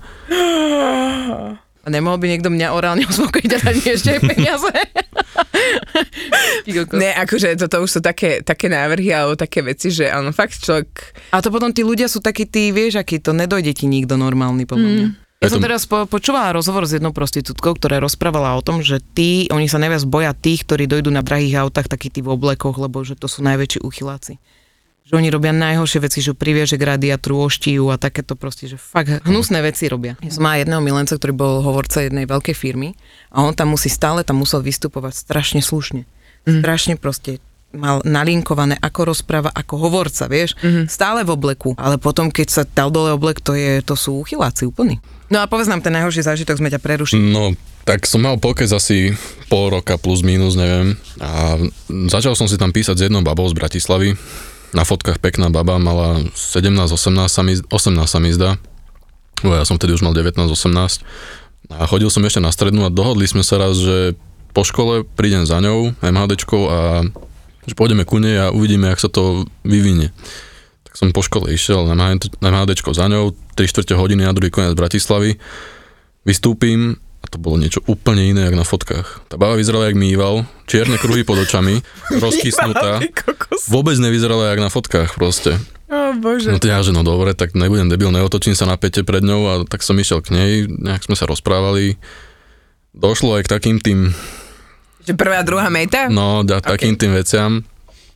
A 1.82 1.88
nemohol 1.90 2.22
by 2.22 2.28
niekto 2.30 2.54
mňa 2.54 2.68
orálne 2.78 3.10
uspokojiť 3.10 3.52
a 3.58 3.60
dať 3.64 3.76
mi 3.82 3.88
ešte 3.90 4.10
aj 4.18 4.22
peniaze? 4.22 4.72
Ne, 6.72 7.10
akože 7.18 7.58
toto 7.58 7.84
už 7.84 7.90
sú 7.90 8.00
také, 8.02 8.46
také 8.46 8.70
návrhy 8.70 9.12
alebo 9.12 9.34
také 9.34 9.66
veci, 9.66 9.90
že 9.90 10.10
áno, 10.10 10.30
fakt 10.30 10.62
človek... 10.62 10.88
A 11.34 11.42
to 11.42 11.50
potom 11.50 11.74
tí 11.74 11.82
ľudia 11.82 12.06
sú 12.06 12.22
takí, 12.22 12.46
tí, 12.46 12.70
vieš, 12.70 13.02
aký 13.02 13.18
to 13.18 13.34
nedojde 13.34 13.74
ti 13.74 13.86
nikto 13.90 14.16
normálny, 14.16 14.70
podľa 14.70 14.90
mňa. 14.90 15.08
Ja 15.42 15.50
som 15.50 15.58
teraz 15.58 15.90
po, 15.90 16.06
počúvala 16.06 16.54
rozhovor 16.54 16.86
s 16.86 16.94
jednou 16.94 17.10
prostitútkou, 17.10 17.74
ktorá 17.74 17.98
rozprávala 17.98 18.54
o 18.54 18.62
tom, 18.62 18.86
že 18.86 19.02
tí, 19.02 19.50
oni 19.50 19.66
sa 19.66 19.82
najviac 19.82 20.06
boja 20.06 20.32
tých, 20.38 20.70
ktorí 20.70 20.86
dojdú 20.86 21.10
na 21.10 21.26
drahých 21.26 21.66
autách, 21.66 21.90
takí 21.90 22.14
tí 22.14 22.22
v 22.22 22.38
oblekoch, 22.38 22.78
lebo 22.78 23.02
že 23.02 23.18
to 23.18 23.26
sú 23.26 23.42
najväčší 23.42 23.82
uchyláci. 23.82 24.38
Že 25.02 25.18
oni 25.18 25.34
robia 25.34 25.50
najhoršie 25.50 26.06
veci, 26.06 26.22
že 26.22 26.38
privieže 26.38 26.78
k 26.78 26.86
radiatru, 26.94 27.42
oštíjú 27.42 27.90
a 27.90 27.98
takéto 27.98 28.38
proste, 28.38 28.70
že 28.70 28.78
fakt 28.78 29.26
hnusné 29.26 29.66
veci 29.66 29.90
robia. 29.90 30.14
Ja 30.22 30.30
som 30.30 30.46
mala 30.46 30.62
jedného 30.62 30.78
milenca, 30.78 31.18
ktorý 31.18 31.34
bol 31.34 31.66
hovorca 31.66 32.06
jednej 32.06 32.30
veľkej 32.30 32.54
firmy 32.54 32.94
a 33.34 33.42
on 33.42 33.58
tam 33.58 33.74
musí 33.74 33.90
stále 33.90 34.22
tam 34.22 34.38
musel 34.38 34.62
vystupovať 34.62 35.26
strašne 35.26 35.66
slušne. 35.66 36.06
Strašne 36.46 37.02
proste 37.02 37.42
mal 37.72 38.04
nalinkované, 38.04 38.76
ako 38.80 39.16
rozpráva, 39.16 39.50
ako 39.52 39.76
hovorca, 39.88 40.28
vieš, 40.28 40.56
stále 40.92 41.24
v 41.24 41.34
obleku. 41.34 41.72
Ale 41.80 41.96
potom, 41.96 42.28
keď 42.28 42.48
sa 42.52 42.64
dal 42.68 42.92
dole 42.92 43.16
oblek, 43.16 43.40
to, 43.40 43.56
je, 43.56 43.80
to 43.82 43.96
sú 43.96 44.22
uchyláci 44.22 44.68
úplní. 44.68 45.00
No 45.32 45.40
a 45.40 45.48
povedz 45.48 45.72
nám 45.72 45.80
ten 45.80 45.96
najhorší 45.96 46.28
zážitok, 46.28 46.60
sme 46.60 46.68
ťa 46.68 46.84
prerušili. 46.84 47.32
No, 47.32 47.56
tak 47.88 48.04
som 48.04 48.22
mal 48.22 48.36
pokec 48.36 48.68
asi 48.68 49.16
pol 49.48 49.72
roka 49.72 49.96
plus 49.96 50.22
minus, 50.22 50.60
neviem. 50.60 51.00
A 51.24 51.56
začal 52.12 52.36
som 52.36 52.52
si 52.52 52.60
tam 52.60 52.76
písať 52.76 52.96
s 53.00 53.04
jednou 53.08 53.24
babou 53.24 53.48
z 53.48 53.56
Bratislavy. 53.56 54.20
Na 54.76 54.84
fotkách 54.84 55.24
pekná 55.24 55.48
baba, 55.48 55.80
mala 55.80 56.20
17-18 56.36 57.32
sa 57.32 57.42
mi, 57.44 57.56
18 57.56 57.72
sa 58.08 58.20
mi 58.20 58.32
zdá. 58.36 58.60
Bo 59.42 59.56
ja 59.56 59.64
som 59.64 59.80
vtedy 59.80 59.96
už 59.96 60.04
mal 60.04 60.12
19-18. 60.12 61.04
A 61.72 61.88
chodil 61.88 62.12
som 62.12 62.24
ešte 62.28 62.44
na 62.44 62.52
strednú 62.52 62.84
a 62.84 62.92
dohodli 62.92 63.24
sme 63.24 63.48
sa 63.48 63.56
raz, 63.56 63.80
že 63.80 64.20
po 64.52 64.68
škole 64.68 65.08
prídem 65.08 65.48
za 65.48 65.64
ňou, 65.64 65.96
MHDčkou 66.04 66.62
a 66.68 66.80
že 67.66 67.78
pôjdeme 67.78 68.08
ku 68.08 68.18
nej 68.18 68.38
a 68.38 68.54
uvidíme, 68.54 68.90
jak 68.90 69.02
sa 69.02 69.10
to 69.10 69.46
vyvinie. 69.62 70.10
Tak 70.86 71.00
som 71.00 71.16
po 71.16 71.24
škole 71.24 71.54
išiel 71.54 71.88
na 71.88 71.96
MHD 71.96 72.42
na 72.44 72.52
MHDčko 72.52 72.92
za 72.92 73.08
ňou, 73.08 73.32
3 73.56 73.72
čtvrte 73.72 73.94
hodiny 73.96 74.28
na 74.28 74.36
druhý 74.36 74.52
koniec 74.52 74.76
Bratislavy, 74.76 75.40
vystúpim 76.28 77.00
a 77.22 77.26
to 77.30 77.38
bolo 77.38 77.62
niečo 77.62 77.86
úplne 77.86 78.34
iné, 78.34 78.50
jak 78.50 78.58
na 78.58 78.66
fotkách. 78.66 79.30
Tá 79.30 79.38
baba 79.38 79.54
vyzerala 79.54 79.88
jak 79.88 79.98
mýval, 79.98 80.44
čierne 80.66 80.98
kruhy 80.98 81.22
pod 81.22 81.46
očami, 81.46 81.80
rozkysnutá, 82.24 83.06
vôbec 83.70 83.96
nevyzerala 84.02 84.52
jak 84.52 84.60
na 84.60 84.70
fotkách 84.74 85.16
proste. 85.16 85.56
Ó, 85.92 86.16
bože. 86.16 86.56
No 86.56 86.60
ja, 86.64 86.80
že 86.80 86.96
no 86.96 87.04
dobre, 87.04 87.36
tak 87.36 87.52
nebudem 87.52 87.92
debil, 87.92 88.16
neotočím 88.16 88.56
sa 88.56 88.64
na 88.64 88.80
pete 88.80 89.04
pred 89.04 89.20
ňou 89.22 89.42
a 89.48 89.54
tak 89.68 89.84
som 89.84 90.00
išiel 90.00 90.24
k 90.24 90.32
nej, 90.32 90.52
nejak 90.72 91.04
sme 91.04 91.20
sa 91.20 91.28
rozprávali. 91.28 92.00
Došlo 92.96 93.36
aj 93.36 93.44
k 93.48 93.52
takým 93.60 93.78
tým, 93.84 94.16
Že 95.06 95.14
prvá, 95.18 95.42
druhá 95.42 95.68
meta? 95.74 96.08
no, 96.08 96.46
da, 96.46 96.62
takým 96.62 96.94
tým 96.98 97.14
veciam. 97.16 97.66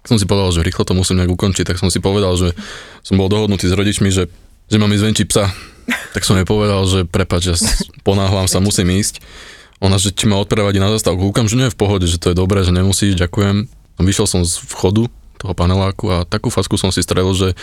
Som 0.05 0.21
si 0.21 0.29
povedal, 0.29 0.53
že 0.53 0.61
rýchlo 0.61 0.85
to 0.85 0.93
musím 0.93 1.17
nejak 1.17 1.33
ukončiť, 1.33 1.65
tak 1.65 1.81
som 1.81 1.89
si 1.89 1.97
povedal, 1.97 2.37
že 2.37 2.53
som 3.01 3.17
bol 3.17 3.25
dohodnutý 3.25 3.65
s 3.65 3.73
rodičmi, 3.73 4.13
že, 4.13 4.29
že 4.69 4.77
mám 4.77 4.93
ísť 4.93 5.05
venčiť 5.05 5.27
psa. 5.33 5.49
Tak 6.13 6.21
som 6.25 6.37
jej 6.37 6.45
povedal, 6.45 6.81
že 6.85 7.05
prepač, 7.05 7.53
že 7.53 7.55
ponáhľam 8.07 8.45
sa, 8.45 8.61
musím 8.61 8.93
ísť. 8.93 9.21
Ona, 9.83 9.99
že 9.99 10.13
či 10.13 10.29
ma 10.29 10.39
odprevadí 10.39 10.79
na 10.79 10.93
zastávku, 10.93 11.29
kúkam, 11.29 11.49
že 11.49 11.57
nie 11.59 11.67
je 11.67 11.75
v 11.75 11.79
pohode, 11.81 12.05
že 12.07 12.21
to 12.21 12.31
je 12.31 12.37
dobré, 12.37 12.63
že 12.63 12.71
nemusíš, 12.71 13.19
ďakujem. 13.19 13.67
Vyšiel 13.99 14.27
som 14.29 14.41
z 14.45 14.61
vchodu 14.71 15.09
toho 15.41 15.53
paneláku 15.53 16.09
a 16.09 16.23
takú 16.23 16.47
fasku 16.47 16.79
som 16.79 16.89
si 16.95 17.03
strelil, 17.03 17.35
že 17.35 17.53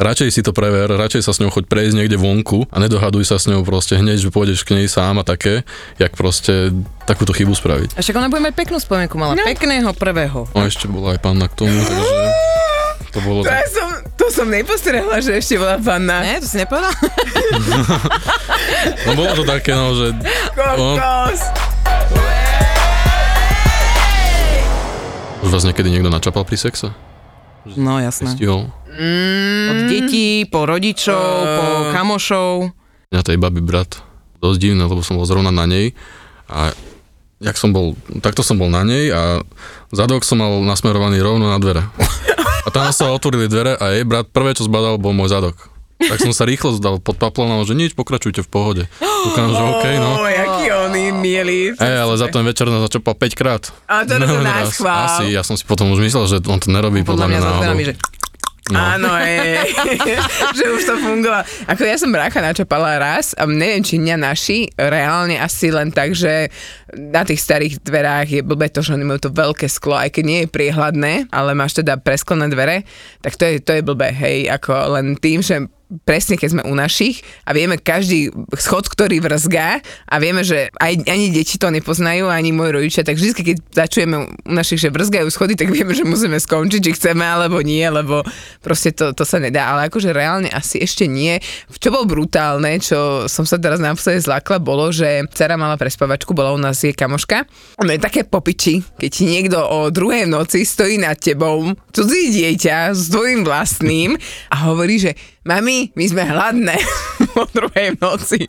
radšej 0.00 0.28
si 0.30 0.40
to 0.40 0.50
prever, 0.50 0.88
radšej 0.88 1.22
sa 1.22 1.30
s 1.30 1.38
ňou 1.38 1.50
choď 1.50 1.64
prejsť 1.66 1.94
niekde 1.94 2.16
vonku 2.16 2.64
a 2.66 2.76
nedohaduj 2.78 3.22
sa 3.22 3.36
s 3.36 3.44
ňou 3.46 3.60
proste 3.62 3.94
hneď, 3.94 4.16
že 4.18 4.28
pôjdeš 4.28 4.64
k 4.64 4.74
nej 4.74 4.88
sám 4.88 5.20
a 5.20 5.24
také, 5.24 5.62
jak 5.96 6.12
proste 6.14 6.72
takúto 7.04 7.30
chybu 7.30 7.52
spraviť. 7.52 7.94
A 7.94 8.00
však 8.00 8.16
ona 8.16 8.26
bude 8.26 8.40
mať 8.40 8.54
peknú 8.56 8.76
spomienku, 8.76 9.14
mala 9.14 9.36
No. 9.36 9.44
pekného 9.44 9.92
prvého. 9.92 10.48
No 10.50 10.64
ešte 10.64 10.86
bola 10.86 11.12
aj 11.12 11.20
panna 11.20 11.46
k 11.46 11.54
tomu, 11.54 11.76
takže 11.76 12.16
to 13.10 13.18
bolo... 13.20 13.42
To, 13.42 13.50
ja 13.50 13.66
som, 13.66 13.88
to 14.14 14.26
som 14.28 14.46
nepostrehla, 14.46 15.20
že 15.20 15.36
ešte 15.36 15.54
bola 15.56 15.76
panna. 15.76 16.22
Ne, 16.22 16.38
to 16.38 16.46
si 16.46 16.56
nepovedal? 16.56 16.94
No 19.04 19.10
bolo 19.12 19.32
to 19.34 19.44
také, 19.44 19.74
no, 19.74 19.92
že... 19.92 20.16
Kokos. 20.54 21.40
už 25.40 25.50
vás 25.50 25.64
niekedy 25.64 25.88
niekto 25.88 26.08
načapal 26.08 26.44
pri 26.44 26.54
sexe? 26.54 26.88
No 27.74 27.98
jasné. 27.98 28.32
Stihol? 28.32 28.70
Od 29.70 29.78
detí, 29.88 30.44
po 30.44 30.68
rodičov, 30.68 31.24
po 31.56 31.64
kamošov. 31.90 32.68
Mňa 33.10 33.22
tej 33.24 33.40
baby 33.40 33.64
brat 33.64 34.04
dosť 34.40 34.58
divné, 34.60 34.84
lebo 34.84 35.00
som 35.00 35.16
bol 35.16 35.24
zrovna 35.24 35.48
na 35.48 35.64
nej 35.64 35.92
a 36.48 36.72
jak 37.40 37.56
som 37.56 37.72
bol, 37.72 37.96
takto 38.20 38.44
som 38.44 38.60
bol 38.60 38.68
na 38.68 38.84
nej 38.84 39.08
a 39.08 39.40
zadok 39.92 40.24
som 40.24 40.40
mal 40.40 40.60
nasmerovaný 40.60 41.20
rovno 41.20 41.48
na 41.48 41.56
dvere. 41.56 41.84
A 42.60 42.68
tam 42.68 42.92
sa 42.92 43.08
otvorili 43.08 43.48
dvere 43.48 43.72
a 43.76 43.96
jej 43.96 44.04
brat 44.04 44.28
prvé, 44.28 44.52
čo 44.52 44.68
zbadal, 44.68 45.00
bol 45.00 45.16
môj 45.16 45.32
zadok. 45.32 45.56
Tak 46.00 46.16
som 46.16 46.32
sa 46.32 46.48
rýchlo 46.48 46.72
zdal 46.76 46.96
pod 46.96 47.20
paplonom, 47.20 47.60
že 47.68 47.76
nič, 47.76 47.92
pokračujte 47.92 48.40
v 48.40 48.48
pohode. 48.48 48.82
Dúkam, 49.00 49.52
že 49.52 49.60
OK, 49.60 49.84
no. 50.00 50.10
Ó, 50.16 50.24
jaký 50.24 50.64
on 50.72 50.92
milý. 51.20 51.76
Hej, 51.76 51.96
ale 52.00 52.14
za 52.16 52.32
ten 52.32 52.40
večer 52.40 52.72
nás 52.72 52.88
začapal 52.88 53.12
5 53.12 53.36
krát. 53.36 53.68
A 53.84 54.08
to 54.08 54.16
na 54.16 54.24
raz. 54.64 54.72
schvál. 54.72 55.20
Asi, 55.20 55.28
ja 55.28 55.44
som 55.44 55.60
si 55.60 55.64
potom 55.68 55.92
už 55.92 56.00
myslel, 56.00 56.24
že 56.24 56.36
on 56.48 56.56
to 56.56 56.72
nerobí 56.72 57.04
Podľa 57.04 57.04
podľa, 57.04 57.26
mňa 57.28 57.36
mňa 57.36 57.50
náhodou. 57.52 57.84
že 57.84 57.94
No. 58.70 58.78
Áno, 58.78 59.10
je, 59.18 59.66
že 60.58 60.64
už 60.70 60.82
to 60.86 60.94
fungovalo. 61.02 61.42
Ako 61.66 61.82
ja 61.82 61.96
som 61.98 62.14
brácha 62.14 62.38
načapala 62.38 63.02
raz 63.02 63.34
a 63.34 63.44
neviem, 63.50 63.82
či 63.82 63.98
mňa 63.98 64.16
naši 64.16 64.70
reálne 64.78 65.36
asi 65.36 65.74
len 65.74 65.90
tak, 65.90 66.14
že 66.14 66.48
na 66.94 67.26
tých 67.26 67.42
starých 67.42 67.82
dverách 67.82 68.28
je 68.30 68.42
blbé 68.46 68.70
to, 68.70 68.82
že 68.82 68.94
oni 68.94 69.04
majú 69.06 69.18
to 69.18 69.34
veľké 69.34 69.66
sklo, 69.66 69.98
aj 69.98 70.14
keď 70.14 70.24
nie 70.24 70.38
je 70.46 70.52
priehľadné, 70.54 71.12
ale 71.34 71.50
máš 71.58 71.82
teda 71.82 71.98
presklené 71.98 72.46
dvere, 72.46 72.86
tak 73.22 73.34
to 73.34 73.44
je, 73.46 73.58
to 73.58 73.74
je 73.74 73.82
blbé, 73.82 74.14
hej, 74.14 74.46
ako 74.46 74.98
len 74.98 75.18
tým, 75.18 75.42
že 75.42 75.66
presne 76.06 76.38
keď 76.38 76.48
sme 76.54 76.62
u 76.66 76.74
našich 76.78 77.22
a 77.44 77.50
vieme 77.50 77.76
každý 77.76 78.30
schod, 78.56 78.86
ktorý 78.86 79.18
vrzgá 79.18 79.82
a 80.06 80.14
vieme, 80.22 80.46
že 80.46 80.70
aj, 80.78 81.06
ani 81.10 81.34
deti 81.34 81.58
to 81.58 81.68
nepoznajú, 81.68 82.30
ani 82.30 82.54
moji 82.54 82.70
rodičia, 82.70 83.02
tak 83.02 83.18
vždy, 83.18 83.32
keď 83.34 83.56
začujeme 83.74 84.16
u 84.46 84.52
našich, 84.54 84.78
že 84.78 84.94
vrzgajú 84.94 85.26
schody, 85.28 85.58
tak 85.58 85.74
vieme, 85.74 85.90
že 85.90 86.06
musíme 86.06 86.38
skončiť, 86.38 86.80
či 86.80 86.92
chceme 86.94 87.26
alebo 87.26 87.58
nie, 87.60 87.82
lebo 87.82 88.22
proste 88.62 88.94
to, 88.94 89.10
to 89.10 89.26
sa 89.26 89.42
nedá. 89.42 89.74
Ale 89.74 89.90
akože 89.90 90.14
reálne 90.14 90.50
asi 90.50 90.78
ešte 90.78 91.10
nie. 91.10 91.42
Čo 91.80 91.90
bolo 91.90 92.06
brutálne, 92.06 92.78
čo 92.78 93.26
som 93.26 93.42
sa 93.42 93.58
teraz 93.58 93.82
naposledy 93.82 94.22
zlakla, 94.22 94.62
bolo, 94.62 94.94
že 94.94 95.26
dcera 95.34 95.58
mala 95.58 95.74
prespavačku, 95.74 96.30
bola 96.32 96.54
u 96.54 96.60
nás 96.60 96.78
jej 96.78 96.94
kamoška. 96.94 97.44
Ono 97.82 97.90
je 97.90 98.00
také 98.00 98.22
popiči, 98.22 98.84
keď 99.00 99.10
ti 99.10 99.24
niekto 99.26 99.58
o 99.58 99.90
druhej 99.90 100.30
noci 100.30 100.62
stojí 100.62 101.02
nad 101.02 101.18
tebou, 101.18 101.74
cudzí 101.90 102.30
dieťa 102.30 102.94
s 102.94 103.10
tvojim 103.10 103.42
vlastným 103.42 104.14
a 104.52 104.56
hovorí, 104.70 105.02
že 105.02 105.12
mami, 105.40 105.88
my 105.96 106.04
sme 106.04 106.22
hladné 106.28 106.76
o 107.40 107.44
druhej 107.48 107.96
v 107.96 107.98
noci. 108.00 108.40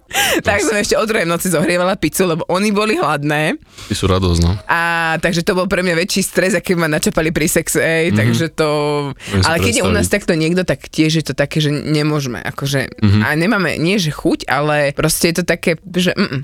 Tak 0.44 0.60
som 0.60 0.76
ešte 0.76 1.00
o 1.00 1.04
druhej 1.08 1.24
v 1.24 1.32
noci 1.32 1.48
zohrievala 1.48 1.96
pizzu, 1.96 2.28
lebo 2.28 2.44
oni 2.52 2.76
boli 2.76 3.00
hladné. 3.00 3.56
Ty 3.88 3.94
sú 3.96 4.12
radosť, 4.12 4.40
no. 4.44 4.52
A 4.68 5.16
takže 5.24 5.48
to 5.48 5.56
bol 5.56 5.72
pre 5.72 5.84
mňa 5.88 5.96
väčší 5.96 6.22
stres, 6.24 6.52
aký 6.52 6.76
ma 6.76 6.92
načapali 6.92 7.32
pri 7.32 7.48
sexe, 7.48 7.80
mm-hmm. 7.80 8.18
takže 8.18 8.46
to... 8.52 8.70
Si 9.16 9.48
Ale 9.48 9.64
keď 9.64 9.74
je 9.80 9.88
u 9.88 9.92
nás 9.92 10.12
takto 10.12 10.36
niekto, 10.36 10.68
tak 10.68 10.92
tiež 10.92 11.24
je 11.24 11.26
to 11.32 11.34
také, 11.34 11.64
že 11.64 11.72
nemôžeme, 11.72 12.44
akože... 12.44 13.00
Mhm. 13.00 13.08
Mm-hmm. 13.08 13.22
A 13.24 13.28
nemáme, 13.40 13.70
nie 13.80 13.96
že 13.96 14.12
chuť, 14.12 14.52
ale 14.52 14.92
proste 14.92 15.32
je 15.32 15.36
to 15.40 15.46
také, 15.48 15.80
že... 15.96 16.12
Mm-mm. 16.16 16.44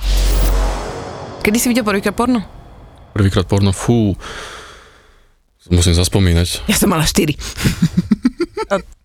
Kedy 1.44 1.58
si 1.60 1.68
videl 1.72 1.88
prvýkrát 1.88 2.16
porno? 2.16 2.44
Prvýkrát 3.16 3.48
porno, 3.48 3.72
fú. 3.72 4.16
Musím 5.68 5.96
zaspomínať. 5.96 6.64
Ja 6.72 6.80
som 6.80 6.88
mala 6.88 7.04
4. 7.04 7.36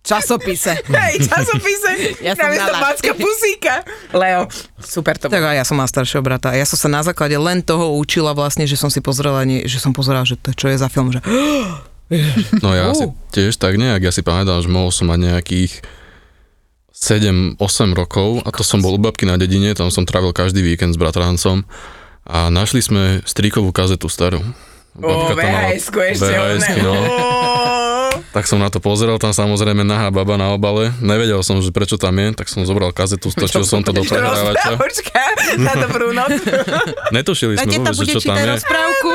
Časopise. 0.03 0.83
Hej, 0.83 1.31
časopise. 1.31 1.91
Ja 2.27 2.35
som 2.35 2.51
namiesto 2.51 2.75
Macka. 2.75 3.11
Pusíka. 3.15 3.75
Leo, 4.11 4.51
super 4.75 5.15
to 5.15 5.31
Tak 5.31 5.39
bolo. 5.39 5.47
a 5.47 5.55
ja 5.55 5.63
som 5.63 5.79
mal 5.79 5.87
staršieho 5.87 6.19
brata 6.19 6.51
a 6.51 6.59
ja 6.59 6.67
som 6.67 6.75
sa 6.75 6.91
na 6.91 6.99
základe 6.99 7.39
len 7.39 7.63
toho 7.63 7.95
učila 7.95 8.35
vlastne, 8.35 8.67
že 8.67 8.75
som 8.75 8.91
si 8.91 8.99
pozrela, 8.99 9.47
že 9.47 9.79
som 9.79 9.95
pozerala, 9.95 10.27
že 10.27 10.35
to 10.35 10.51
čo 10.51 10.67
je 10.67 10.75
za 10.75 10.91
film, 10.91 11.07
že 11.09 11.23
No 12.63 12.75
ja 12.75 12.91
Ú. 12.91 12.95
si 12.99 13.05
tiež 13.31 13.55
tak 13.55 13.79
nejak, 13.79 14.03
ja 14.03 14.11
si 14.11 14.19
pamätám, 14.19 14.59
že 14.59 14.67
mohol 14.67 14.91
som 14.91 15.07
mať 15.07 15.19
nejakých 15.23 15.71
7-8 16.91 17.57
rokov 17.95 18.43
a 18.43 18.51
to 18.51 18.61
som 18.61 18.83
bol 18.83 18.95
u 18.95 19.01
babky 19.01 19.23
na 19.23 19.39
dedine, 19.39 19.71
tam 19.71 19.87
som 19.87 20.03
trávil 20.03 20.35
každý 20.35 20.59
víkend 20.59 20.93
s 20.93 20.99
bratrancom 20.99 21.63
a 22.27 22.51
našli 22.51 22.83
sme 22.83 23.23
stríkovú 23.23 23.71
kazetu 23.71 24.11
starú. 24.11 24.43
Ó, 24.99 25.33
VHS-ku 25.33 25.99
ešte. 26.05 26.27
VHS-ky, 26.27 26.79
no. 26.85 26.93
Tak 28.33 28.49
som 28.49 28.57
na 28.57 28.73
to 28.73 28.81
pozeral, 28.81 29.21
tam 29.21 29.29
samozrejme 29.29 29.85
nahá 29.85 30.09
baba 30.09 30.41
na 30.41 30.57
obale. 30.57 30.89
Nevedel 30.97 31.37
som, 31.45 31.61
že 31.61 31.69
prečo 31.69 32.01
tam 32.01 32.17
je, 32.17 32.33
tak 32.33 32.49
som 32.49 32.65
zobral 32.65 32.89
kazetu, 32.89 33.29
stočil 33.29 33.61
som 33.61 33.85
to 33.85 33.93
do 33.93 34.01
prehrávača. 34.01 34.73
Na 35.61 35.77
dobrú 35.77 36.09
noc. 36.17 36.41
Netušili 37.15 37.61
sme 37.61 37.69
vôbec, 37.69 37.93
že 37.93 38.09
čo 38.09 38.25
tam 38.25 38.41
je. 38.41 38.57
rozprávku. 38.57 39.09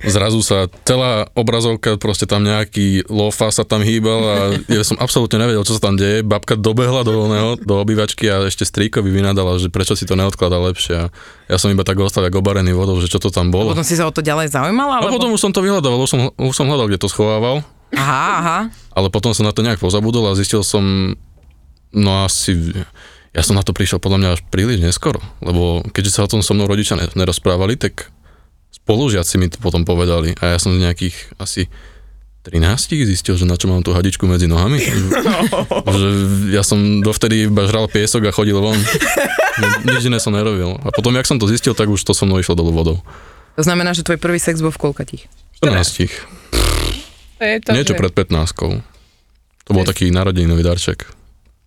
Zrazu 0.00 0.40
sa 0.40 0.64
celá 0.88 1.28
obrazovka, 1.36 2.00
proste 2.00 2.24
tam 2.24 2.40
nejaký 2.40 3.04
lofa 3.12 3.52
sa 3.52 3.68
tam 3.68 3.84
hýbal 3.84 4.20
a 4.24 4.36
ja 4.72 4.80
som 4.80 4.96
absolútne 4.96 5.36
nevedel, 5.36 5.60
čo 5.60 5.76
sa 5.76 5.92
tam 5.92 6.00
deje. 6.00 6.24
Babka 6.24 6.56
dobehla 6.56 7.04
do, 7.04 7.12
oného, 7.28 7.60
do 7.60 7.74
obývačky 7.84 8.24
a 8.32 8.48
ešte 8.48 8.64
strýkovi 8.64 9.12
vynadala, 9.12 9.60
že 9.60 9.68
prečo 9.68 9.92
si 9.92 10.08
to 10.08 10.16
neodkladá 10.16 10.56
lepšie. 10.56 10.94
A 10.94 11.04
ja 11.52 11.56
som 11.60 11.68
iba 11.68 11.84
tak 11.84 12.00
ostal 12.00 12.24
ako 12.24 12.40
obarený 12.40 12.72
vodou, 12.72 12.96
že 12.96 13.12
čo 13.12 13.20
to 13.20 13.28
tam 13.28 13.52
bolo. 13.52 13.76
Potom 13.76 13.84
si 13.84 13.92
sa 13.92 14.08
o 14.08 14.14
to 14.14 14.24
ďalej 14.24 14.48
zaujímala? 14.56 15.04
A 15.04 15.04
Alebo... 15.04 15.20
potom 15.20 15.36
už 15.36 15.42
som 15.42 15.52
to 15.52 15.60
vyhľadával, 15.60 16.00
už 16.00 16.08
som, 16.08 16.20
už 16.32 16.54
som 16.56 16.64
hľadal, 16.64 16.88
kde 16.88 16.96
to 17.04 17.12
schovával, 17.12 17.60
Aha, 17.90 18.22
aha. 18.38 18.58
ale 18.94 19.08
potom 19.08 19.34
som 19.34 19.42
na 19.42 19.50
to 19.50 19.62
nejak 19.62 19.82
pozabudol 19.82 20.30
a 20.30 20.38
zistil 20.38 20.62
som, 20.62 21.14
no 21.90 22.10
asi, 22.22 22.54
ja 23.30 23.42
som 23.42 23.54
na 23.54 23.66
to 23.66 23.74
prišiel 23.74 23.98
podľa 23.98 24.18
mňa 24.18 24.30
až 24.34 24.40
príliš 24.46 24.78
neskoro, 24.78 25.18
lebo 25.42 25.82
keďže 25.90 26.14
sa 26.14 26.24
o 26.26 26.30
tom 26.30 26.40
so 26.40 26.54
mnou 26.54 26.70
rodičia 26.70 26.94
ne- 26.94 27.10
nerozprávali, 27.14 27.74
tak 27.74 28.14
spolužiaci 28.70 29.34
mi 29.36 29.50
to 29.50 29.58
potom 29.58 29.82
povedali 29.82 30.38
a 30.38 30.54
ja 30.54 30.58
som 30.62 30.70
z 30.70 30.86
nejakých 30.86 31.34
asi 31.36 31.66
13 32.40 32.64
zistil, 33.04 33.36
že 33.36 33.44
na 33.44 33.52
čo 33.52 33.68
mám 33.68 33.84
tú 33.84 33.92
hadičku 33.92 34.24
medzi 34.24 34.48
nohami. 34.48 34.80
že 36.00 36.08
ja 36.56 36.64
som 36.64 37.04
dovtedy 37.04 37.44
iba 37.44 37.68
žral 37.68 37.84
piesok 37.84 38.26
a 38.26 38.32
chodil 38.32 38.56
von. 38.56 38.80
Ni- 39.60 39.92
Nič 39.92 40.08
iné 40.08 40.16
som 40.16 40.32
nerobil. 40.32 40.72
A 40.80 40.88
potom, 40.88 41.12
jak 41.12 41.28
som 41.28 41.36
to 41.36 41.44
zistil, 41.44 41.76
tak 41.76 41.92
už 41.92 42.00
to 42.00 42.16
so 42.16 42.24
mnou 42.24 42.40
išlo 42.40 42.56
dolu 42.56 42.72
vodou. 42.72 42.96
To 43.58 43.62
znamená, 43.62 43.92
že 43.92 44.00
tvoj 44.00 44.16
prvý 44.16 44.40
sex 44.40 44.64
bol 44.64 44.72
v 44.72 44.80
koľkatých? 44.88 45.28
14. 45.60 46.39
To 47.40 47.42
je 47.42 47.56
to, 47.64 47.72
Niečo 47.72 47.96
že- 47.96 48.00
pred 48.04 48.12
15. 48.12 48.84
To 49.64 49.70
bol 49.72 49.88
taký 49.88 50.12
narodeninový 50.12 50.60
darček. 50.60 51.08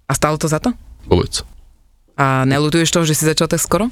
A 0.06 0.14
stalo 0.14 0.38
to 0.38 0.46
za 0.46 0.62
to? 0.62 0.70
Povedz. 1.10 1.42
A 2.14 2.46
nelutuješ 2.46 2.94
toho, 2.94 3.08
že 3.08 3.18
si 3.18 3.26
začal 3.26 3.50
tak 3.50 3.58
skoro? 3.58 3.90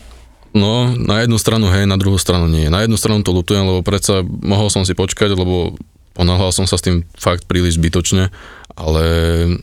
No, 0.51 0.91
na 0.93 1.23
jednu 1.23 1.39
stranu 1.39 1.71
hej, 1.71 1.87
na 1.87 1.95
druhú 1.95 2.19
stranu 2.19 2.45
nie. 2.45 2.67
Na 2.67 2.83
jednu 2.83 2.99
stranu 2.99 3.23
to 3.23 3.31
lutujem, 3.31 3.63
lebo 3.63 3.81
predsa 3.81 4.21
mohol 4.21 4.67
som 4.67 4.83
si 4.83 4.91
počkať, 4.91 5.31
lebo 5.31 5.79
ponáhľal 6.11 6.51
som 6.51 6.67
sa 6.67 6.75
s 6.75 6.83
tým 6.83 7.07
fakt 7.15 7.47
príliš 7.47 7.79
zbytočne, 7.79 8.29
ale 8.75 9.03